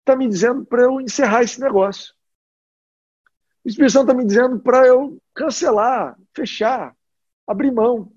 está 0.00 0.16
me 0.16 0.28
dizendo 0.28 0.64
para 0.64 0.82
eu 0.82 1.00
encerrar 1.00 1.42
esse 1.42 1.60
negócio. 1.60 2.14
O 3.64 3.68
Espírito 3.68 3.92
Santo 3.92 4.10
está 4.10 4.14
me 4.14 4.24
dizendo 4.24 4.60
para 4.60 4.86
eu 4.86 5.20
cancelar, 5.34 6.16
fechar, 6.34 6.96
abrir 7.46 7.72
mão. 7.72 8.12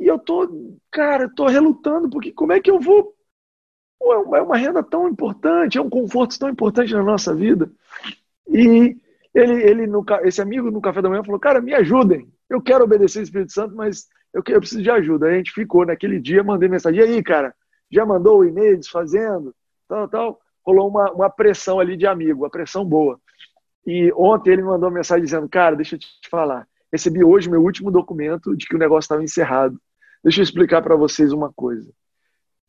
E 0.00 0.06
eu 0.06 0.18
tô, 0.18 0.78
cara, 0.90 1.30
tô 1.34 1.46
relutando, 1.46 2.10
porque 2.10 2.32
como 2.32 2.52
é 2.52 2.60
que 2.60 2.70
eu 2.70 2.80
vou? 2.80 3.14
É, 4.02 4.38
é 4.38 4.42
uma 4.42 4.56
renda 4.56 4.82
tão 4.82 5.08
importante, 5.08 5.78
é 5.78 5.80
um 5.80 5.90
conforto 5.90 6.38
tão 6.38 6.48
importante 6.48 6.92
na 6.92 7.02
nossa 7.02 7.34
vida. 7.34 7.70
E 8.48 8.96
ele, 9.34 9.62
ele 9.62 9.86
no, 9.86 10.04
esse 10.22 10.40
amigo 10.40 10.70
no 10.70 10.80
café 10.80 11.02
da 11.02 11.08
manhã 11.08 11.24
falou: 11.24 11.40
Cara, 11.40 11.60
me 11.60 11.74
ajudem. 11.74 12.28
Eu 12.48 12.60
quero 12.62 12.84
obedecer 12.84 13.20
o 13.20 13.22
Espírito 13.22 13.52
Santo, 13.52 13.74
mas 13.74 14.06
eu, 14.32 14.42
eu 14.46 14.60
preciso 14.60 14.82
de 14.82 14.90
ajuda. 14.90 15.26
Aí 15.26 15.34
a 15.34 15.36
gente 15.38 15.52
ficou 15.52 15.84
naquele 15.84 16.20
dia, 16.20 16.44
mandei 16.44 16.68
mensagem: 16.68 17.00
E 17.00 17.02
aí, 17.02 17.22
cara, 17.22 17.54
já 17.90 18.06
mandou 18.06 18.38
o 18.38 18.44
e-mail 18.44 18.78
desfazendo? 18.78 19.54
Tal, 19.88 20.08
tal. 20.08 20.40
Rolou 20.64 20.88
uma, 20.88 21.10
uma 21.12 21.30
pressão 21.30 21.78
ali 21.80 21.96
de 21.96 22.06
amigo, 22.06 22.42
uma 22.42 22.50
pressão 22.50 22.84
boa. 22.84 23.20
E 23.86 24.10
ontem 24.16 24.52
ele 24.52 24.62
mandou 24.62 24.88
uma 24.88 24.96
mensagem 24.96 25.24
dizendo: 25.24 25.48
Cara, 25.48 25.76
deixa 25.76 25.96
eu 25.96 25.98
te 25.98 26.08
falar. 26.30 26.66
Recebi 26.94 27.24
hoje 27.24 27.50
meu 27.50 27.60
último 27.60 27.90
documento 27.90 28.56
de 28.56 28.68
que 28.68 28.76
o 28.76 28.78
negócio 28.78 29.06
estava 29.06 29.24
encerrado. 29.24 29.82
Deixa 30.22 30.38
eu 30.38 30.44
explicar 30.44 30.80
para 30.80 30.94
vocês 30.94 31.32
uma 31.32 31.52
coisa. 31.52 31.92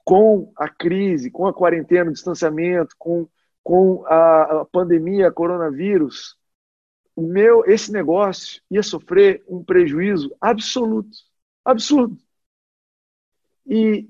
Com 0.03 0.51
a 0.57 0.67
crise, 0.67 1.29
com 1.29 1.45
a 1.45 1.53
quarentena, 1.53 2.09
o 2.09 2.13
distanciamento, 2.13 2.95
com, 2.97 3.27
com 3.61 4.03
a, 4.07 4.61
a 4.61 4.65
pandemia, 4.65 5.31
coronavírus, 5.31 6.35
o 7.15 7.21
meu, 7.21 7.63
esse 7.67 7.91
negócio 7.91 8.63
ia 8.71 8.81
sofrer 8.81 9.43
um 9.47 9.63
prejuízo 9.63 10.35
absoluto. 10.41 11.15
Absurdo. 11.63 12.17
E, 13.63 14.09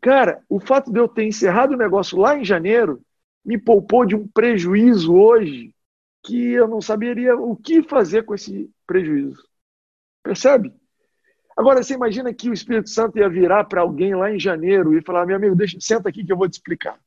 cara, 0.00 0.42
o 0.48 0.58
fato 0.58 0.90
de 0.90 0.98
eu 0.98 1.06
ter 1.06 1.24
encerrado 1.24 1.74
o 1.74 1.76
negócio 1.76 2.16
lá 2.16 2.34
em 2.34 2.46
janeiro 2.46 3.02
me 3.44 3.58
poupou 3.58 4.06
de 4.06 4.16
um 4.16 4.26
prejuízo 4.26 5.14
hoje 5.14 5.74
que 6.24 6.52
eu 6.52 6.66
não 6.66 6.80
saberia 6.80 7.36
o 7.36 7.54
que 7.54 7.82
fazer 7.82 8.22
com 8.22 8.34
esse 8.34 8.70
prejuízo. 8.86 9.49
Percebe? 10.30 10.72
Agora, 11.56 11.82
você 11.82 11.94
imagina 11.94 12.32
que 12.32 12.48
o 12.48 12.52
Espírito 12.52 12.88
Santo 12.88 13.18
ia 13.18 13.28
virar 13.28 13.64
para 13.64 13.80
alguém 13.80 14.14
lá 14.14 14.30
em 14.30 14.38
janeiro 14.38 14.96
e 14.96 15.02
falar: 15.02 15.26
meu 15.26 15.34
amigo, 15.34 15.56
deixa, 15.56 15.76
senta 15.80 16.08
aqui 16.08 16.24
que 16.24 16.32
eu 16.32 16.36
vou 16.36 16.48
te 16.48 16.52
explicar. 16.52 17.00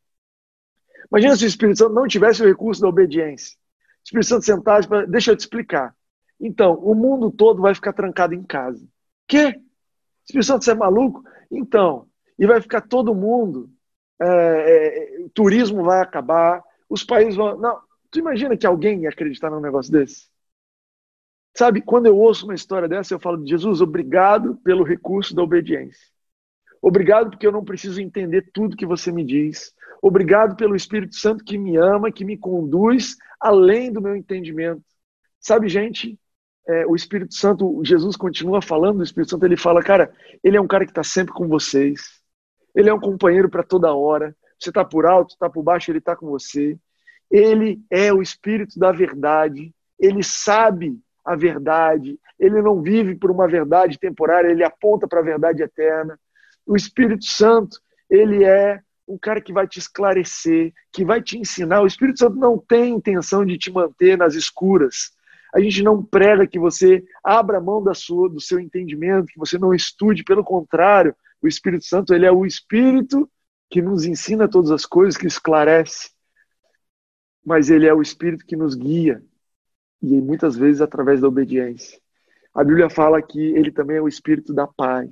Imagina 1.09 1.33
se 1.37 1.45
o 1.45 1.47
Espírito 1.47 1.77
Santo 1.77 1.93
não 1.93 2.05
tivesse 2.05 2.43
o 2.43 2.45
recurso 2.45 2.81
da 2.81 2.89
obediência. 2.89 3.55
O 3.55 4.03
Espírito 4.03 4.27
Santo 4.27 4.43
sentasse 4.43 4.89
para. 4.89 5.07
Deixa 5.07 5.31
eu 5.31 5.37
te 5.37 5.39
explicar. 5.39 5.95
Então, 6.37 6.73
o 6.73 6.93
mundo 6.93 7.31
todo 7.31 7.61
vai 7.61 7.73
ficar 7.73 7.93
trancado 7.93 8.33
em 8.33 8.43
casa. 8.43 8.85
Quê? 9.25 9.55
O 9.55 10.25
Espírito 10.25 10.45
Santo, 10.45 10.65
você 10.65 10.71
é 10.71 10.75
maluco? 10.75 11.23
Então, 11.49 12.09
e 12.37 12.45
vai 12.45 12.59
ficar 12.59 12.81
todo 12.81 13.15
mundo. 13.15 13.69
É, 14.21 14.25
é, 14.25 15.23
o 15.23 15.29
turismo 15.29 15.81
vai 15.81 16.01
acabar, 16.01 16.61
os 16.89 17.05
países 17.05 17.37
vão. 17.37 17.57
Não, 17.57 17.79
Tu 18.11 18.19
imagina 18.19 18.57
que 18.57 18.67
alguém 18.67 19.03
ia 19.03 19.09
acreditar 19.09 19.49
num 19.49 19.61
negócio 19.61 19.93
desse? 19.93 20.27
Sabe, 21.55 21.81
quando 21.81 22.07
eu 22.07 22.17
ouço 22.17 22.45
uma 22.45 22.55
história 22.55 22.87
dessa, 22.87 23.13
eu 23.13 23.19
falo, 23.19 23.45
Jesus, 23.45 23.79
obrigado 23.79 24.55
pelo 24.63 24.83
recurso 24.83 25.35
da 25.35 25.43
obediência. 25.43 26.07
Obrigado 26.81 27.29
porque 27.29 27.45
eu 27.45 27.51
não 27.51 27.63
preciso 27.63 28.01
entender 28.01 28.49
tudo 28.51 28.75
que 28.75 28.85
você 28.85 29.11
me 29.11 29.23
diz. 29.23 29.73
Obrigado 30.01 30.55
pelo 30.55 30.75
Espírito 30.75 31.15
Santo 31.15 31.43
que 31.43 31.57
me 31.57 31.77
ama, 31.77 32.11
que 32.11 32.25
me 32.25 32.37
conduz 32.37 33.15
além 33.39 33.91
do 33.91 34.01
meu 34.01 34.15
entendimento. 34.15 34.83
Sabe, 35.39 35.69
gente, 35.69 36.19
é, 36.67 36.85
o 36.87 36.95
Espírito 36.95 37.35
Santo, 37.35 37.81
Jesus 37.85 38.15
continua 38.15 38.61
falando 38.61 38.97
do 38.97 39.03
Espírito 39.03 39.29
Santo, 39.29 39.45
ele 39.45 39.55
fala, 39.55 39.83
cara, 39.83 40.11
ele 40.43 40.57
é 40.57 40.61
um 40.61 40.67
cara 40.67 40.85
que 40.85 40.91
está 40.91 41.03
sempre 41.03 41.33
com 41.33 41.47
vocês. 41.47 42.21
Ele 42.75 42.89
é 42.89 42.93
um 42.93 42.99
companheiro 42.99 43.49
para 43.49 43.63
toda 43.63 43.93
hora. 43.93 44.35
Você 44.59 44.69
está 44.69 44.83
por 44.83 45.05
alto, 45.05 45.33
está 45.33 45.49
por 45.49 45.61
baixo, 45.61 45.91
ele 45.91 45.99
está 45.99 46.15
com 46.15 46.27
você. 46.27 46.77
Ele 47.29 47.81
é 47.89 48.11
o 48.11 48.21
Espírito 48.21 48.79
da 48.79 48.91
verdade, 48.91 49.73
ele 49.99 50.23
sabe 50.23 50.99
a 51.23 51.35
verdade, 51.35 52.19
ele 52.39 52.61
não 52.61 52.81
vive 52.81 53.15
por 53.15 53.31
uma 53.31 53.47
verdade 53.47 53.97
temporária, 53.97 54.49
ele 54.49 54.63
aponta 54.63 55.07
para 55.07 55.19
a 55.19 55.23
verdade 55.23 55.63
eterna. 55.63 56.19
O 56.65 56.75
Espírito 56.75 57.25
Santo, 57.25 57.79
ele 58.09 58.43
é 58.43 58.79
um 59.07 59.17
cara 59.17 59.41
que 59.41 59.53
vai 59.53 59.67
te 59.67 59.79
esclarecer, 59.79 60.73
que 60.91 61.03
vai 61.03 61.21
te 61.21 61.37
ensinar. 61.37 61.81
O 61.81 61.87
Espírito 61.87 62.19
Santo 62.19 62.37
não 62.37 62.57
tem 62.57 62.93
intenção 62.93 63.45
de 63.45 63.57
te 63.57 63.71
manter 63.71 64.17
nas 64.17 64.33
escuras. 64.35 65.11
A 65.53 65.59
gente 65.59 65.83
não 65.83 66.03
prega 66.03 66.47
que 66.47 66.57
você 66.57 67.03
abra 67.23 67.61
mão 67.61 67.83
da 67.83 67.93
sua, 67.93 68.29
do 68.29 68.41
seu 68.41 68.59
entendimento, 68.59 69.27
que 69.27 69.39
você 69.39 69.57
não 69.57 69.73
estude, 69.73 70.23
pelo 70.23 70.43
contrário, 70.43 71.15
o 71.41 71.47
Espírito 71.47 71.85
Santo, 71.85 72.13
ele 72.13 72.25
é 72.25 72.31
o 72.31 72.45
Espírito 72.45 73.29
que 73.69 73.81
nos 73.81 74.05
ensina 74.05 74.47
todas 74.47 74.71
as 74.71 74.85
coisas, 74.85 75.17
que 75.17 75.27
esclarece 75.27 76.13
mas 77.43 77.69
ele 77.69 77.85
é 77.85 77.93
o 77.93 78.01
Espírito 78.01 78.45
que 78.45 78.55
nos 78.55 78.75
guia, 78.75 79.21
e 80.03 80.21
muitas 80.21 80.57
vezes 80.57 80.81
através 80.81 81.21
da 81.21 81.27
obediência. 81.29 81.97
A 82.53 82.63
Bíblia 82.63 82.89
fala 82.89 83.21
que 83.21 83.39
ele 83.39 83.71
também 83.71 83.97
é 83.97 84.01
o 84.01 84.07
Espírito 84.07 84.53
da 84.53 84.67
paz. 84.67 85.09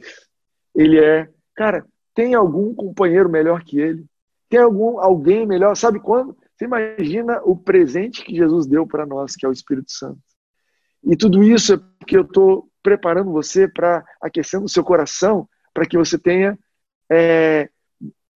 Ele 0.75 0.99
é, 0.99 1.29
cara, 1.55 1.85
tem 2.13 2.35
algum 2.35 2.75
companheiro 2.75 3.29
melhor 3.29 3.63
que 3.63 3.79
ele? 3.79 4.05
Tem 4.49 4.59
algum 4.59 4.99
alguém 4.99 5.47
melhor? 5.47 5.75
Sabe 5.75 5.99
quando? 5.99 6.37
Você 6.55 6.65
imagina 6.65 7.41
o 7.43 7.55
presente 7.55 8.23
que 8.23 8.35
Jesus 8.35 8.67
deu 8.67 8.85
para 8.85 9.05
nós, 9.05 9.35
que 9.35 9.45
é 9.45 9.49
o 9.49 9.53
Espírito 9.53 9.91
Santo. 9.91 10.19
E 11.03 11.15
tudo 11.15 11.41
isso 11.41 11.73
é 11.73 11.77
porque 11.97 12.17
eu 12.17 12.21
estou 12.21 12.69
preparando 12.83 13.31
você 13.31 13.67
para 13.67 14.05
aquecendo 14.21 14.65
o 14.65 14.69
seu 14.69 14.83
coração, 14.83 15.47
para 15.73 15.85
que 15.85 15.97
você 15.97 16.19
tenha 16.19 16.59
é, 17.09 17.69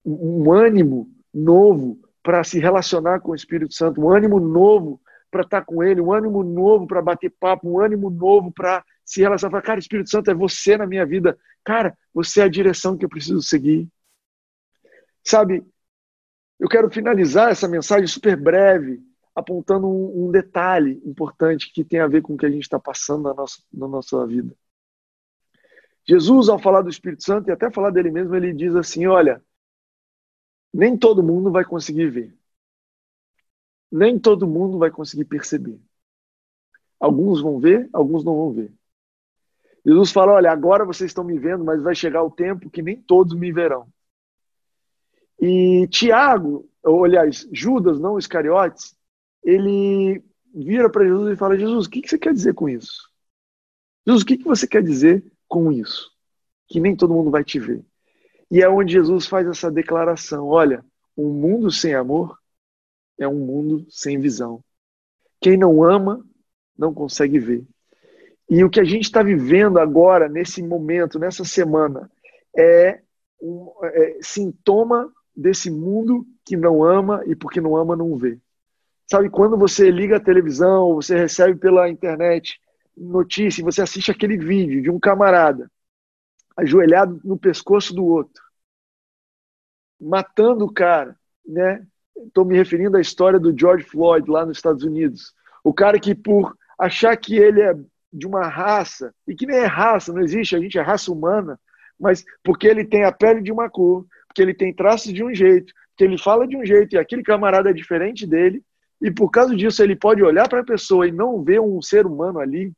um 0.03 0.51
ânimo 0.51 1.11
novo 1.33 1.99
para 2.23 2.43
se 2.43 2.59
relacionar 2.59 3.19
com 3.19 3.33
o 3.33 3.35
Espírito 3.35 3.73
Santo, 3.73 4.01
um 4.01 4.09
ânimo 4.09 4.39
novo 4.39 4.99
para 5.35 5.43
estar 5.43 5.59
tá 5.59 5.65
com 5.65 5.83
Ele, 5.83 5.99
um 5.99 6.13
ânimo 6.13 6.41
novo 6.43 6.87
para 6.87 7.01
bater 7.01 7.29
papo, 7.29 7.69
um 7.69 7.77
ânimo 7.77 8.09
novo 8.09 8.53
para 8.53 8.85
se 9.03 9.21
relacionar. 9.21 9.61
Cara, 9.61 9.79
Espírito 9.79 10.09
Santo 10.09 10.31
é 10.31 10.33
você 10.33 10.77
na 10.77 10.87
minha 10.87 11.05
vida. 11.05 11.37
Cara, 11.61 11.97
você 12.13 12.39
é 12.39 12.43
a 12.45 12.49
direção 12.49 12.97
que 12.97 13.03
eu 13.03 13.09
preciso 13.09 13.41
seguir. 13.41 13.85
Sabe, 15.21 15.65
eu 16.57 16.69
quero 16.69 16.89
finalizar 16.89 17.51
essa 17.51 17.67
mensagem 17.67 18.07
super 18.07 18.37
breve, 18.37 19.03
apontando 19.35 19.87
um, 19.89 20.27
um 20.27 20.31
detalhe 20.31 21.01
importante 21.03 21.73
que 21.73 21.83
tem 21.83 21.99
a 21.99 22.07
ver 22.07 22.21
com 22.21 22.35
o 22.35 22.37
que 22.37 22.45
a 22.45 22.49
gente 22.49 22.63
está 22.63 22.79
passando 22.79 23.23
na 23.23 23.33
nossa, 23.33 23.61
na 23.73 23.89
nossa 23.89 24.25
vida. 24.25 24.55
Jesus, 26.07 26.47
ao 26.47 26.59
falar 26.59 26.81
do 26.81 26.89
Espírito 26.89 27.23
Santo 27.23 27.49
e 27.49 27.51
até 27.51 27.69
falar 27.69 27.89
dele 27.89 28.09
mesmo, 28.09 28.33
ele 28.35 28.53
diz 28.53 28.73
assim: 28.73 29.05
Olha, 29.05 29.43
nem 30.73 30.97
todo 30.97 31.23
mundo 31.23 31.51
vai 31.51 31.65
conseguir 31.65 32.09
ver. 32.09 32.37
Nem 33.95 34.19
todo 34.19 34.45
mundo 34.45 34.77
vai 34.77 34.91
conseguir 34.91 35.23
perceber. 35.23 35.79
Alguns 36.99 37.41
vão 37.41 37.57
ver, 37.61 37.89
alguns 37.93 38.25
não 38.25 38.35
vão 38.35 38.51
ver. 38.51 38.73
Jesus 39.85 40.11
fala: 40.11 40.33
olha, 40.33 40.51
agora 40.51 40.83
vocês 40.83 41.11
estão 41.11 41.23
me 41.23 41.39
vendo, 41.39 41.63
mas 41.63 41.81
vai 41.81 41.95
chegar 41.95 42.21
o 42.21 42.29
tempo 42.29 42.69
que 42.69 42.81
nem 42.81 43.01
todos 43.01 43.33
me 43.33 43.53
verão. 43.53 43.87
E 45.39 45.87
Tiago, 45.87 46.69
ou 46.83 47.05
aliás, 47.05 47.47
Judas, 47.53 47.97
não 47.97 48.19
Iscariotes, 48.19 48.97
ele 49.41 50.21
vira 50.53 50.89
para 50.89 51.05
Jesus 51.05 51.31
e 51.31 51.37
fala: 51.37 51.57
Jesus, 51.57 51.85
o 51.85 51.89
que 51.89 52.05
você 52.05 52.17
quer 52.17 52.33
dizer 52.33 52.53
com 52.53 52.67
isso? 52.67 53.09
Jesus, 54.05 54.23
o 54.23 54.25
que 54.25 54.43
você 54.43 54.67
quer 54.67 54.83
dizer 54.83 55.23
com 55.47 55.71
isso? 55.71 56.11
Que 56.67 56.81
nem 56.81 56.97
todo 56.97 57.13
mundo 57.13 57.31
vai 57.31 57.45
te 57.45 57.61
ver. 57.61 57.81
E 58.51 58.61
é 58.61 58.67
onde 58.67 58.91
Jesus 58.91 59.25
faz 59.25 59.47
essa 59.47 59.71
declaração: 59.71 60.47
olha, 60.47 60.83
um 61.15 61.29
mundo 61.29 61.71
sem 61.71 61.93
amor 61.93 62.37
é 63.19 63.27
um 63.27 63.39
mundo 63.39 63.85
sem 63.89 64.19
visão. 64.19 64.63
Quem 65.41 65.57
não 65.57 65.83
ama 65.83 66.25
não 66.77 66.93
consegue 66.93 67.39
ver. 67.39 67.65
E 68.49 68.63
o 68.63 68.69
que 68.69 68.79
a 68.79 68.83
gente 68.83 69.03
está 69.03 69.23
vivendo 69.23 69.79
agora, 69.79 70.29
nesse 70.29 70.61
momento, 70.61 71.17
nessa 71.17 71.43
semana, 71.43 72.09
é 72.55 73.01
um 73.41 73.71
é, 73.83 74.17
sintoma 74.21 75.11
desse 75.35 75.69
mundo 75.69 76.25
que 76.45 76.55
não 76.55 76.83
ama 76.83 77.23
e 77.25 77.35
porque 77.35 77.59
não 77.59 77.75
ama 77.75 77.95
não 77.95 78.15
vê. 78.15 78.39
Sabe, 79.07 79.29
quando 79.29 79.57
você 79.57 79.91
liga 79.91 80.17
a 80.17 80.23
televisão, 80.23 80.95
você 80.95 81.15
recebe 81.17 81.59
pela 81.59 81.89
internet 81.89 82.59
notícia, 82.95 83.63
você 83.63 83.81
assiste 83.81 84.09
aquele 84.09 84.37
vídeo 84.37 84.81
de 84.81 84.89
um 84.89 84.99
camarada 84.99 85.69
ajoelhado 86.55 87.19
no 87.23 87.37
pescoço 87.37 87.93
do 87.93 88.05
outro, 88.05 88.41
matando 89.99 90.65
o 90.65 90.73
cara, 90.73 91.17
né? 91.45 91.85
Estou 92.25 92.45
me 92.45 92.55
referindo 92.55 92.97
à 92.97 93.01
história 93.01 93.39
do 93.39 93.57
George 93.57 93.85
Floyd 93.85 94.29
lá 94.29 94.45
nos 94.45 94.57
Estados 94.57 94.83
Unidos. 94.83 95.33
O 95.63 95.73
cara 95.73 95.99
que 95.99 96.13
por 96.13 96.57
achar 96.77 97.15
que 97.17 97.35
ele 97.37 97.61
é 97.61 97.73
de 98.11 98.25
uma 98.25 98.47
raça, 98.47 99.13
e 99.27 99.35
que 99.35 99.45
nem 99.45 99.57
é 99.57 99.65
raça, 99.65 100.13
não 100.13 100.21
existe, 100.21 100.55
a 100.55 100.59
gente 100.59 100.77
é 100.77 100.81
raça 100.81 101.11
humana, 101.11 101.59
mas 101.99 102.23
porque 102.43 102.67
ele 102.67 102.85
tem 102.85 103.03
a 103.03 103.11
pele 103.11 103.41
de 103.41 103.51
uma 103.51 103.69
cor, 103.69 104.05
porque 104.27 104.41
ele 104.41 104.53
tem 104.53 104.73
traços 104.73 105.13
de 105.13 105.23
um 105.23 105.33
jeito, 105.33 105.73
porque 105.89 106.03
ele 106.03 106.17
fala 106.17 106.47
de 106.47 106.55
um 106.55 106.65
jeito 106.65 106.95
e 106.95 106.97
aquele 106.97 107.23
camarada 107.23 107.69
é 107.69 107.73
diferente 107.73 108.25
dele, 108.25 108.63
e 109.01 109.11
por 109.11 109.29
causa 109.29 109.55
disso 109.55 109.83
ele 109.83 109.95
pode 109.95 110.23
olhar 110.23 110.47
para 110.47 110.61
a 110.61 110.65
pessoa 110.65 111.07
e 111.07 111.11
não 111.11 111.43
ver 111.43 111.59
um 111.59 111.81
ser 111.81 112.05
humano 112.05 112.39
ali. 112.39 112.71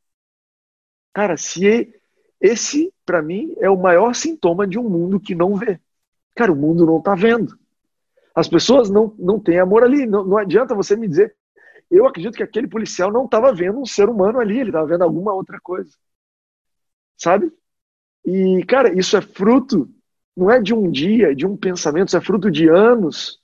Cara, 1.12 1.36
se 1.36 1.92
esse, 2.40 2.92
para 3.04 3.22
mim, 3.22 3.54
é 3.58 3.68
o 3.68 3.76
maior 3.76 4.14
sintoma 4.14 4.66
de 4.66 4.78
um 4.78 4.88
mundo 4.88 5.20
que 5.20 5.34
não 5.34 5.56
vê. 5.56 5.80
Cara, 6.34 6.52
o 6.52 6.56
mundo 6.56 6.86
não 6.86 6.98
está 6.98 7.14
vendo. 7.14 7.58
As 8.38 8.46
pessoas 8.46 8.88
não, 8.88 9.12
não 9.18 9.40
têm 9.40 9.58
amor 9.58 9.82
ali. 9.82 10.06
Não, 10.06 10.24
não 10.24 10.38
adianta 10.38 10.72
você 10.72 10.94
me 10.94 11.08
dizer. 11.08 11.34
Eu 11.90 12.06
acredito 12.06 12.36
que 12.36 12.42
aquele 12.42 12.68
policial 12.68 13.10
não 13.10 13.24
estava 13.24 13.52
vendo 13.52 13.80
um 13.80 13.84
ser 13.84 14.08
humano 14.08 14.38
ali, 14.38 14.60
ele 14.60 14.68
estava 14.68 14.86
vendo 14.86 15.02
alguma 15.02 15.34
outra 15.34 15.58
coisa. 15.60 15.90
Sabe? 17.16 17.52
E, 18.24 18.62
cara, 18.64 18.96
isso 18.96 19.16
é 19.16 19.20
fruto, 19.20 19.90
não 20.36 20.50
é 20.50 20.60
de 20.60 20.72
um 20.72 20.88
dia, 20.88 21.34
de 21.34 21.44
um 21.46 21.56
pensamento, 21.56 22.08
isso 22.08 22.16
é 22.16 22.20
fruto 22.20 22.48
de 22.48 22.68
anos, 22.68 23.40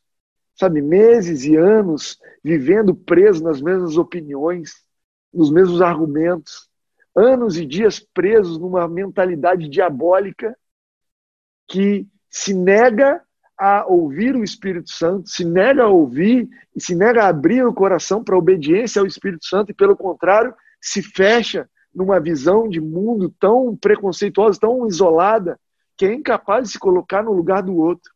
sabe? 0.55 0.81
Meses 0.81 1.45
e 1.45 1.57
anos 1.57 2.17
vivendo 2.43 2.95
preso 2.95 3.43
nas 3.43 3.61
mesmas 3.61 3.97
opiniões, 3.97 4.75
nos 5.33 5.51
mesmos 5.51 5.83
argumentos 5.83 6.69
anos 7.17 7.57
e 7.57 7.67
dias 7.67 7.99
presos 7.99 8.59
numa 8.59 8.87
mentalidade 8.87 9.69
diabólica 9.69 10.57
que 11.69 12.07
se 12.31 12.55
nega 12.55 13.25
a 13.59 13.87
ouvir 13.87 14.35
o 14.35 14.45
Espírito 14.45 14.91
Santo, 14.91 15.29
se 15.29 15.45
nega 15.45 15.85
a 15.85 15.89
ouvir 15.89 16.49
e 16.75 16.81
se 16.81 16.95
nega 16.95 17.25
a 17.25 17.29
abrir 17.29 17.65
o 17.65 17.73
coração 17.73 18.23
para 18.23 18.37
obediência 18.37 19.01
ao 19.01 19.07
Espírito 19.07 19.47
Santo 19.47 19.71
e, 19.71 19.75
pelo 19.75 19.97
contrário, 19.97 20.55
se 20.81 21.03
fecha 21.03 21.69
numa 21.95 22.19
visão 22.19 22.69
de 22.69 22.81
mundo 22.81 23.33
tão 23.39 23.77
preconceituosa, 23.77 24.59
tão 24.59 24.87
isolada, 24.87 25.59
que 25.97 26.05
é 26.05 26.13
incapaz 26.13 26.65
de 26.65 26.73
se 26.73 26.79
colocar 26.79 27.23
no 27.23 27.33
lugar 27.33 27.63
do 27.63 27.77
outro. 27.77 28.13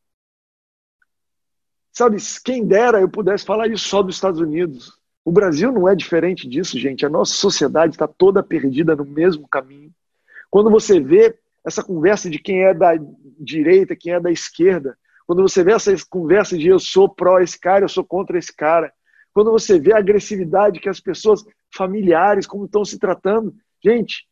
Sabe, 1.93 2.17
quem 2.45 2.67
dera 2.67 3.01
eu 3.01 3.09
pudesse 3.09 3.45
falar 3.45 3.69
isso 3.69 3.89
só 3.89 4.03
dos 4.03 4.17
Estados 4.17 4.41
Unidos. 4.41 4.99
O 5.25 5.31
Brasil 5.31 5.71
não 5.71 5.89
é 5.89 5.95
diferente 5.95 6.49
disso, 6.49 6.79
gente. 6.79 7.05
A 7.07 7.09
nossa 7.09 7.35
sociedade 7.35 7.95
está 7.95 8.09
toda 8.09 8.43
perdida 8.43 8.97
no 8.97 9.05
mesmo 9.05 9.47
caminho. 9.49 9.93
Quando 10.51 10.71
você 10.71 11.01
vê 11.01 11.39
essa 11.65 11.83
conversa 11.83 12.31
de 12.31 12.39
quem 12.39 12.65
é 12.65 12.73
da 12.73 12.93
direita, 13.39 13.97
quem 13.97 14.13
é 14.13 14.21
da 14.21 14.31
esquerda, 14.31 14.97
quando 15.29 15.43
você 15.43 15.63
vê 15.63 15.73
essa 15.73 15.93
conversa 16.09 16.57
de 16.57 16.69
eu 16.69 16.79
sou 16.79 17.07
pró 17.07 17.39
esse 17.39 17.61
cara, 17.61 17.85
eu 17.85 17.89
sou 17.89 18.03
contra 18.03 18.39
esse 18.39 18.51
cara, 18.51 18.91
quando 19.35 19.51
você 19.51 19.79
vê 19.79 19.93
a 19.93 19.99
agressividade 19.99 20.81
que 20.81 20.89
as 20.89 21.01
pessoas 21.01 21.45
familiares, 21.77 22.47
como 22.47 22.65
estão 22.65 22.83
se 22.83 22.99
tratando, 22.99 23.55
gente, 23.85 24.27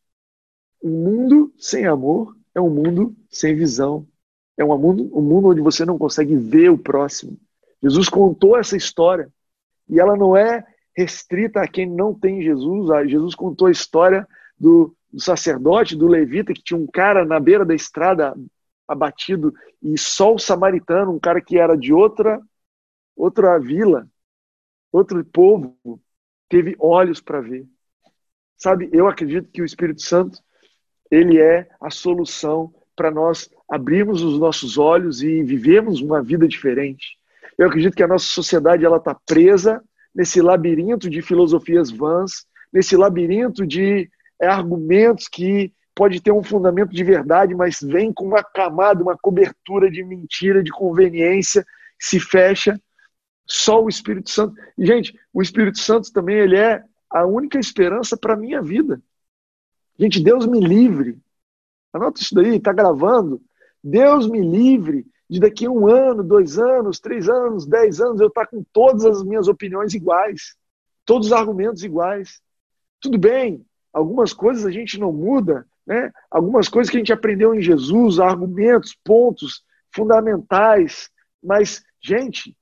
um 0.83 0.89
mundo 0.89 1.53
sem 1.59 1.85
amor 1.85 2.35
é 2.55 2.61
um 2.63 2.71
mundo 2.71 3.15
sem 3.29 3.55
visão. 3.55 4.09
É 4.57 4.65
um 4.65 4.79
mundo, 4.79 5.11
um 5.15 5.21
mundo 5.21 5.49
onde 5.49 5.61
você 5.61 5.85
não 5.85 5.99
consegue 5.99 6.35
ver 6.35 6.71
o 6.71 6.79
próximo. 6.79 7.37
Jesus 7.83 8.09
contou 8.09 8.57
essa 8.57 8.75
história 8.75 9.31
e 9.91 10.01
ela 10.01 10.17
não 10.17 10.35
é 10.35 10.65
restrita 10.97 11.61
a 11.61 11.69
quem 11.69 11.85
não 11.85 12.15
tem 12.15 12.43
Jesus. 12.43 12.91
Ah, 12.91 13.05
Jesus 13.05 13.35
contou 13.35 13.69
a 13.69 13.71
história 13.71 14.27
do, 14.59 14.97
do 15.13 15.21
sacerdote, 15.21 15.95
do 15.95 16.07
levita, 16.07 16.55
que 16.55 16.65
tinha 16.65 16.81
um 16.81 16.87
cara 16.87 17.23
na 17.23 17.39
beira 17.39 17.67
da 17.67 17.75
estrada 17.75 18.35
abatido 18.87 19.53
e 19.83 19.99
só 19.99 20.35
o 20.35 20.38
samaritano, 20.38 21.12
um 21.12 21.18
cara 21.18 21.40
que 21.40 21.59
era 21.59 21.77
de 21.77 21.92
outra 21.92 22.40
outra 23.16 23.59
vila, 23.59 24.07
outro 24.92 25.25
povo, 25.25 25.75
teve 26.49 26.77
olhos 26.79 27.20
para 27.20 27.40
ver. 27.40 27.66
Sabe, 28.59 28.90
eu 28.92 29.09
acredito 29.09 29.51
que 29.51 29.62
o 29.62 29.64
Espírito 29.64 30.03
Santo 30.03 30.38
ele 31.11 31.40
é 31.40 31.68
a 31.81 31.88
solução 31.88 32.75
para 32.94 33.11
nós 33.11 33.49
abrirmos 33.68 34.22
os 34.22 34.38
nossos 34.38 34.79
olhos 34.79 35.22
e 35.22 35.42
vivermos 35.42 36.01
uma 36.01 36.22
vida 36.22 36.46
diferente. 36.49 37.18
Eu 37.59 37.68
acredito 37.68 37.96
que 37.96 38.03
a 38.03 38.09
nossa 38.09 38.27
sociedade 38.27 38.85
ela 38.85 38.96
está 38.96 39.14
presa 39.14 39.83
nesse 40.14 40.40
labirinto 40.40 41.11
de 41.11 41.20
filosofias 41.20 41.90
vãs, 41.90 42.46
nesse 42.72 42.96
labirinto 42.96 43.66
de 43.66 44.11
é, 44.40 44.46
argumentos 44.46 45.29
que 45.29 45.72
pode 45.97 46.21
ter 46.21 46.31
um 46.31 46.43
fundamento 46.43 46.91
de 46.91 47.03
verdade, 47.03 47.55
mas 47.55 47.81
vem 47.81 48.13
com 48.13 48.27
uma 48.27 48.45
camada, 48.45 49.03
uma 49.03 49.17
cobertura 49.17 49.91
de 49.91 50.05
mentira, 50.05 50.63
de 50.63 50.71
conveniência, 50.71 51.67
se 51.99 52.21
fecha. 52.21 52.79
Só 53.47 53.83
o 53.83 53.89
Espírito 53.89 54.29
Santo. 54.29 54.55
Gente, 54.77 55.19
o 55.33 55.41
Espírito 55.41 55.79
Santo 55.79 56.13
também 56.13 56.37
ele 56.37 56.57
é 56.57 56.85
a 57.09 57.25
única 57.25 57.59
esperança 57.59 58.15
para 58.15 58.35
a 58.35 58.37
minha 58.37 58.61
vida. 58.61 59.01
Gente, 59.99 60.23
Deus 60.23 60.47
me 60.47 60.61
livre. 60.61 61.19
Anota 61.95 62.21
isso 62.21 62.35
daí, 62.35 62.57
está 62.57 62.75
gravando. 62.75 63.41
Deus 63.83 64.29
me 64.29 64.43
livre 64.43 65.07
de 65.31 65.41
daqui 65.41 65.65
a 65.65 65.71
um 65.71 65.89
ano, 65.89 66.23
dois 66.23 66.59
anos, 66.59 67.01
três 67.01 67.27
anos, 67.27 67.65
dez 67.65 68.03
anos, 68.03 68.21
eu 68.21 68.29
estar 68.29 68.45
tá 68.45 68.51
com 68.51 68.63
todas 68.71 69.05
as 69.07 69.23
minhas 69.23 69.49
opiniões 69.49 69.95
iguais, 69.95 70.57
todos 71.07 71.29
os 71.29 71.33
argumentos 71.33 71.83
iguais. 71.83 72.41
Tudo 73.01 73.17
bem, 73.17 73.65
algumas 73.93 74.35
coisas 74.35 74.67
a 74.67 74.71
gente 74.71 75.01
não 75.01 75.13
muda, 75.13 75.67
né? 75.87 76.11
algumas 76.31 76.68
coisas 76.68 76.90
que 76.90 76.96
a 76.96 77.01
gente 77.01 77.12
aprendeu 77.12 77.55
em 77.55 77.61
Jesus, 77.61 78.18
argumentos, 78.18 78.96
pontos 79.05 79.62
fundamentais, 79.94 81.11
mas, 81.42 81.85
gente, 82.03 82.57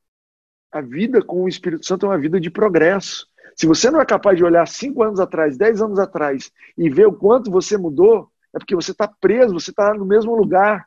a 0.70 0.80
vida 0.80 1.22
com 1.22 1.44
o 1.44 1.48
Espírito 1.48 1.86
Santo 1.86 2.06
é 2.06 2.08
uma 2.10 2.18
vida 2.18 2.38
de 2.38 2.50
progresso. 2.50 3.26
Se 3.56 3.66
você 3.66 3.90
não 3.90 4.00
é 4.00 4.04
capaz 4.04 4.36
de 4.36 4.44
olhar 4.44 4.66
cinco 4.66 5.02
anos 5.02 5.20
atrás, 5.20 5.56
dez 5.56 5.80
anos 5.80 5.98
atrás 5.98 6.50
e 6.76 6.90
ver 6.90 7.06
o 7.06 7.12
quanto 7.12 7.50
você 7.50 7.78
mudou, 7.78 8.28
é 8.54 8.58
porque 8.58 8.74
você 8.74 8.90
está 8.90 9.08
preso, 9.08 9.54
você 9.54 9.70
está 9.70 9.94
no 9.94 10.04
mesmo 10.04 10.34
lugar. 10.34 10.86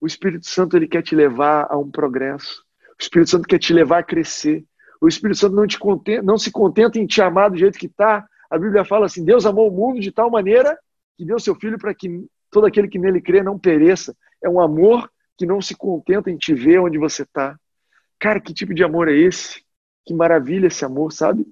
O 0.00 0.06
Espírito 0.06 0.46
Santo 0.46 0.76
ele 0.76 0.88
quer 0.88 1.02
te 1.02 1.14
levar 1.14 1.66
a 1.70 1.78
um 1.78 1.90
progresso. 1.90 2.64
O 2.98 3.02
Espírito 3.02 3.30
Santo 3.30 3.48
quer 3.48 3.58
te 3.58 3.72
levar 3.72 3.98
a 3.98 4.02
crescer. 4.02 4.64
O 5.00 5.08
Espírito 5.08 5.38
Santo 5.38 5.54
não, 5.54 5.66
te 5.66 5.78
contenta, 5.78 6.22
não 6.22 6.38
se 6.38 6.50
contenta 6.50 6.98
em 6.98 7.06
te 7.06 7.20
amar 7.20 7.50
do 7.50 7.56
jeito 7.56 7.78
que 7.78 7.86
está. 7.86 8.26
A 8.50 8.58
Bíblia 8.58 8.84
fala 8.84 9.06
assim: 9.06 9.24
Deus 9.24 9.46
amou 9.46 9.68
o 9.68 9.74
mundo 9.74 10.00
de 10.00 10.10
tal 10.10 10.30
maneira 10.30 10.78
que 11.16 11.24
deu 11.24 11.38
seu 11.38 11.54
filho 11.54 11.78
para 11.78 11.94
que 11.94 12.26
todo 12.50 12.66
aquele 12.66 12.88
que 12.88 12.98
nele 12.98 13.20
crê 13.20 13.42
não 13.42 13.58
pereça. 13.58 14.16
É 14.42 14.48
um 14.48 14.60
amor 14.60 15.10
que 15.36 15.46
não 15.46 15.60
se 15.60 15.74
contenta 15.74 16.30
em 16.30 16.36
te 16.36 16.54
ver 16.54 16.80
onde 16.80 16.98
você 16.98 17.22
está. 17.22 17.58
Cara, 18.18 18.40
que 18.40 18.54
tipo 18.54 18.74
de 18.74 18.84
amor 18.84 19.08
é 19.08 19.16
esse? 19.16 19.64
Que 20.04 20.14
maravilha 20.14 20.68
esse 20.68 20.84
amor, 20.84 21.12
sabe? 21.12 21.46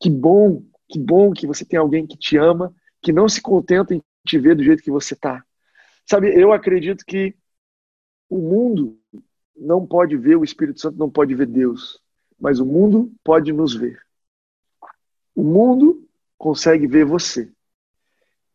Que 0.00 0.08
bom, 0.08 0.62
que 0.88 0.98
bom 0.98 1.32
que 1.32 1.46
você 1.46 1.64
tem 1.64 1.78
alguém 1.78 2.06
que 2.06 2.16
te 2.16 2.36
ama, 2.36 2.74
que 3.02 3.12
não 3.12 3.28
se 3.28 3.40
contenta 3.40 3.94
em 3.94 4.02
te 4.26 4.38
ver 4.38 4.56
do 4.56 4.64
jeito 4.64 4.82
que 4.82 4.90
você 4.90 5.14
está. 5.14 5.44
Sabe, 6.08 6.34
eu 6.34 6.52
acredito 6.52 7.04
que 7.04 7.34
o 8.28 8.38
mundo 8.38 8.98
não 9.56 9.86
pode 9.86 10.16
ver, 10.16 10.36
o 10.36 10.44
Espírito 10.44 10.80
Santo 10.80 10.98
não 10.98 11.10
pode 11.10 11.34
ver 11.34 11.46
Deus, 11.46 12.00
mas 12.38 12.58
o 12.58 12.66
mundo 12.66 13.12
pode 13.22 13.52
nos 13.52 13.74
ver. 13.74 14.00
O 15.34 15.42
mundo 15.42 16.08
consegue 16.38 16.86
ver 16.86 17.04
você. 17.04 17.52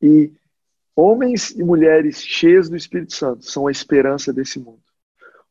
E 0.01 0.31
homens 0.95 1.51
e 1.51 1.63
mulheres 1.63 2.21
cheios 2.21 2.69
do 2.69 2.75
Espírito 2.75 3.13
Santo 3.13 3.45
são 3.45 3.67
a 3.67 3.71
esperança 3.71 4.31
desse 4.31 4.59
mundo. 4.59 4.81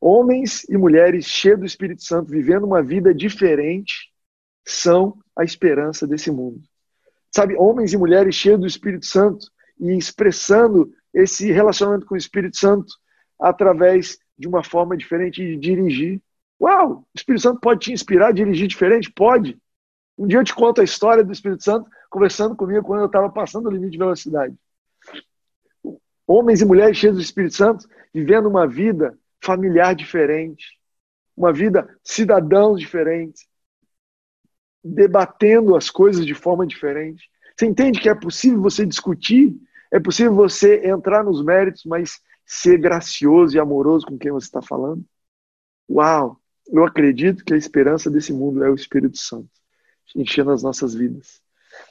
Homens 0.00 0.64
e 0.68 0.76
mulheres 0.76 1.26
cheios 1.26 1.60
do 1.60 1.66
Espírito 1.66 2.02
Santo, 2.02 2.30
vivendo 2.30 2.64
uma 2.64 2.82
vida 2.82 3.14
diferente, 3.14 4.12
são 4.66 5.18
a 5.36 5.44
esperança 5.44 6.06
desse 6.06 6.30
mundo. 6.30 6.60
Sabe, 7.34 7.56
homens 7.56 7.92
e 7.92 7.98
mulheres 7.98 8.34
cheios 8.34 8.60
do 8.60 8.66
Espírito 8.66 9.06
Santo 9.06 9.50
e 9.80 9.96
expressando 9.96 10.92
esse 11.12 11.50
relacionamento 11.50 12.06
com 12.06 12.14
o 12.14 12.18
Espírito 12.18 12.56
Santo 12.56 12.92
através 13.40 14.18
de 14.38 14.48
uma 14.48 14.62
forma 14.62 14.96
diferente 14.96 15.42
de 15.42 15.56
dirigir. 15.56 16.20
Uau! 16.60 16.98
O 16.98 17.06
Espírito 17.14 17.42
Santo 17.42 17.60
pode 17.60 17.80
te 17.80 17.92
inspirar 17.92 18.28
a 18.28 18.32
dirigir 18.32 18.66
diferente? 18.66 19.10
Pode. 19.12 19.58
Um 20.16 20.26
dia 20.26 20.38
eu 20.38 20.44
te 20.44 20.54
conto 20.54 20.80
a 20.80 20.84
história 20.84 21.24
do 21.24 21.32
Espírito 21.32 21.64
Santo 21.64 21.88
conversando 22.14 22.54
comigo 22.54 22.86
quando 22.86 23.00
eu 23.00 23.06
estava 23.06 23.28
passando 23.28 23.66
o 23.66 23.72
limite 23.72 23.90
de 23.90 23.98
velocidade. 23.98 24.56
Homens 26.24 26.60
e 26.60 26.64
mulheres 26.64 26.96
cheios 26.96 27.16
do 27.16 27.20
Espírito 27.20 27.56
Santo 27.56 27.88
vivendo 28.14 28.46
uma 28.46 28.68
vida 28.68 29.18
familiar 29.42 29.96
diferente, 29.96 30.78
uma 31.36 31.52
vida 31.52 31.92
cidadãos 32.04 32.78
diferentes, 32.78 33.48
debatendo 34.82 35.74
as 35.74 35.90
coisas 35.90 36.24
de 36.24 36.34
forma 36.34 36.64
diferente. 36.64 37.28
Você 37.56 37.66
entende 37.66 38.00
que 38.00 38.08
é 38.08 38.14
possível 38.14 38.62
você 38.62 38.86
discutir, 38.86 39.52
é 39.92 39.98
possível 39.98 40.36
você 40.36 40.86
entrar 40.86 41.24
nos 41.24 41.44
méritos, 41.44 41.84
mas 41.84 42.20
ser 42.46 42.78
gracioso 42.78 43.56
e 43.56 43.58
amoroso 43.58 44.06
com 44.06 44.16
quem 44.16 44.30
você 44.30 44.46
está 44.46 44.62
falando? 44.62 45.04
Uau! 45.90 46.40
Eu 46.68 46.84
acredito 46.84 47.44
que 47.44 47.52
a 47.52 47.56
esperança 47.56 48.08
desse 48.08 48.32
mundo 48.32 48.62
é 48.62 48.70
o 48.70 48.74
Espírito 48.74 49.18
Santo, 49.18 49.50
enchendo 50.14 50.52
as 50.52 50.62
nossas 50.62 50.94
vidas. 50.94 51.43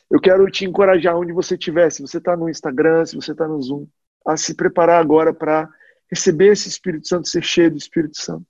Eu 0.10 0.20
quero 0.20 0.50
te 0.50 0.66
encorajar 0.66 1.18
onde 1.18 1.32
você 1.32 1.56
estiver, 1.56 1.92
se 1.92 2.02
você 2.02 2.18
está 2.18 2.38
no 2.38 2.50
Instagram, 2.50 3.06
se 3.06 3.16
você 3.16 3.32
está 3.32 3.48
no 3.48 3.62
Zoom, 3.62 3.88
a 4.26 4.38
se 4.38 4.56
preparar 4.56 5.02
agora 5.02 5.34
para 5.34 5.70
receber 6.10 6.52
esse 6.52 6.70
Espírito 6.70 7.08
Santo, 7.08 7.28
ser 7.28 7.44
cheio 7.44 7.72
do 7.72 7.78
Espírito 7.78 8.20
Santo. 8.22 8.46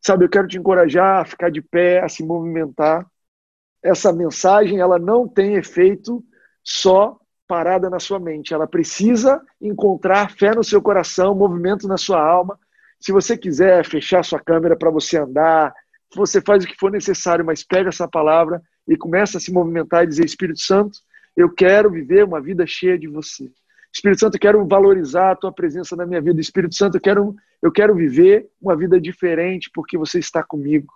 Sabe, 0.00 0.24
eu 0.24 0.28
quero 0.28 0.48
te 0.48 0.58
encorajar 0.58 1.20
a 1.20 1.24
ficar 1.24 1.50
de 1.50 1.60
pé, 1.60 2.02
a 2.02 2.08
se 2.08 2.24
movimentar. 2.24 3.06
Essa 3.82 4.12
mensagem, 4.12 4.78
ela 4.78 4.98
não 4.98 5.28
tem 5.28 5.54
efeito 5.54 6.24
só 6.64 7.18
parada 7.46 7.90
na 7.90 7.98
sua 7.98 8.18
mente. 8.18 8.54
Ela 8.54 8.66
precisa 8.66 9.42
encontrar 9.60 10.30
fé 10.30 10.54
no 10.54 10.62
seu 10.62 10.80
coração, 10.80 11.34
movimento 11.34 11.88
na 11.88 11.96
sua 11.96 12.22
alma. 12.22 12.58
Se 13.00 13.12
você 13.12 13.36
quiser 13.36 13.84
fechar 13.84 14.24
sua 14.24 14.40
câmera 14.40 14.76
para 14.76 14.90
você 14.90 15.18
andar, 15.18 15.72
você 16.14 16.40
faz 16.40 16.64
o 16.64 16.66
que 16.66 16.76
for 16.78 16.90
necessário, 16.90 17.44
mas 17.44 17.64
pega 17.64 17.88
essa 17.88 18.08
palavra 18.08 18.62
e 18.88 18.96
começa 18.96 19.38
a 19.38 19.40
se 19.40 19.52
movimentar 19.52 20.04
e 20.04 20.08
dizer: 20.08 20.24
Espírito 20.24 20.60
Santo, 20.60 20.98
eu 21.36 21.50
quero 21.50 21.90
viver 21.90 22.24
uma 22.24 22.40
vida 22.40 22.66
cheia 22.66 22.98
de 22.98 23.06
você. 23.06 23.50
Espírito 23.92 24.20
Santo, 24.20 24.36
eu 24.36 24.40
quero 24.40 24.66
valorizar 24.66 25.32
a 25.32 25.36
tua 25.36 25.52
presença 25.52 25.94
na 25.94 26.06
minha 26.06 26.20
vida. 26.20 26.40
Espírito 26.40 26.74
Santo, 26.74 26.96
eu 26.96 27.00
quero, 27.00 27.36
eu 27.62 27.70
quero 27.70 27.94
viver 27.94 28.48
uma 28.60 28.76
vida 28.76 29.00
diferente 29.00 29.70
porque 29.72 29.96
você 29.96 30.18
está 30.18 30.42
comigo. 30.42 30.92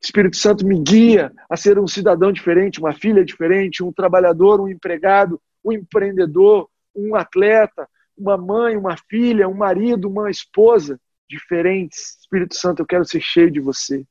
Espírito 0.00 0.36
Santo 0.36 0.66
me 0.66 0.78
guia 0.80 1.32
a 1.50 1.56
ser 1.56 1.78
um 1.78 1.86
cidadão 1.86 2.30
diferente, 2.30 2.78
uma 2.78 2.92
filha 2.92 3.24
diferente, 3.24 3.82
um 3.82 3.92
trabalhador, 3.92 4.60
um 4.60 4.68
empregado, 4.68 5.40
um 5.64 5.72
empreendedor, 5.72 6.68
um 6.94 7.16
atleta, 7.16 7.88
uma 8.16 8.36
mãe, 8.36 8.76
uma 8.76 8.96
filha, 9.08 9.48
um 9.48 9.54
marido, 9.54 10.08
uma 10.08 10.30
esposa 10.30 11.00
diferentes. 11.28 12.18
Espírito 12.20 12.54
Santo, 12.54 12.82
eu 12.82 12.86
quero 12.86 13.04
ser 13.04 13.20
cheio 13.20 13.50
de 13.50 13.60
você. 13.60 14.04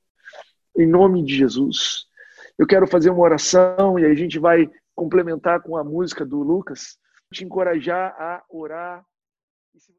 Em 0.77 0.85
nome 0.85 1.23
de 1.23 1.35
Jesus. 1.35 2.06
Eu 2.57 2.65
quero 2.65 2.87
fazer 2.87 3.09
uma 3.09 3.21
oração 3.21 3.99
e 3.99 4.05
a 4.05 4.13
gente 4.15 4.39
vai 4.39 4.69
complementar 4.95 5.61
com 5.61 5.77
a 5.77 5.83
música 5.83 6.25
do 6.25 6.41
Lucas. 6.41 6.97
Te 7.31 7.43
encorajar 7.43 8.15
a 8.19 8.43
orar 8.49 9.03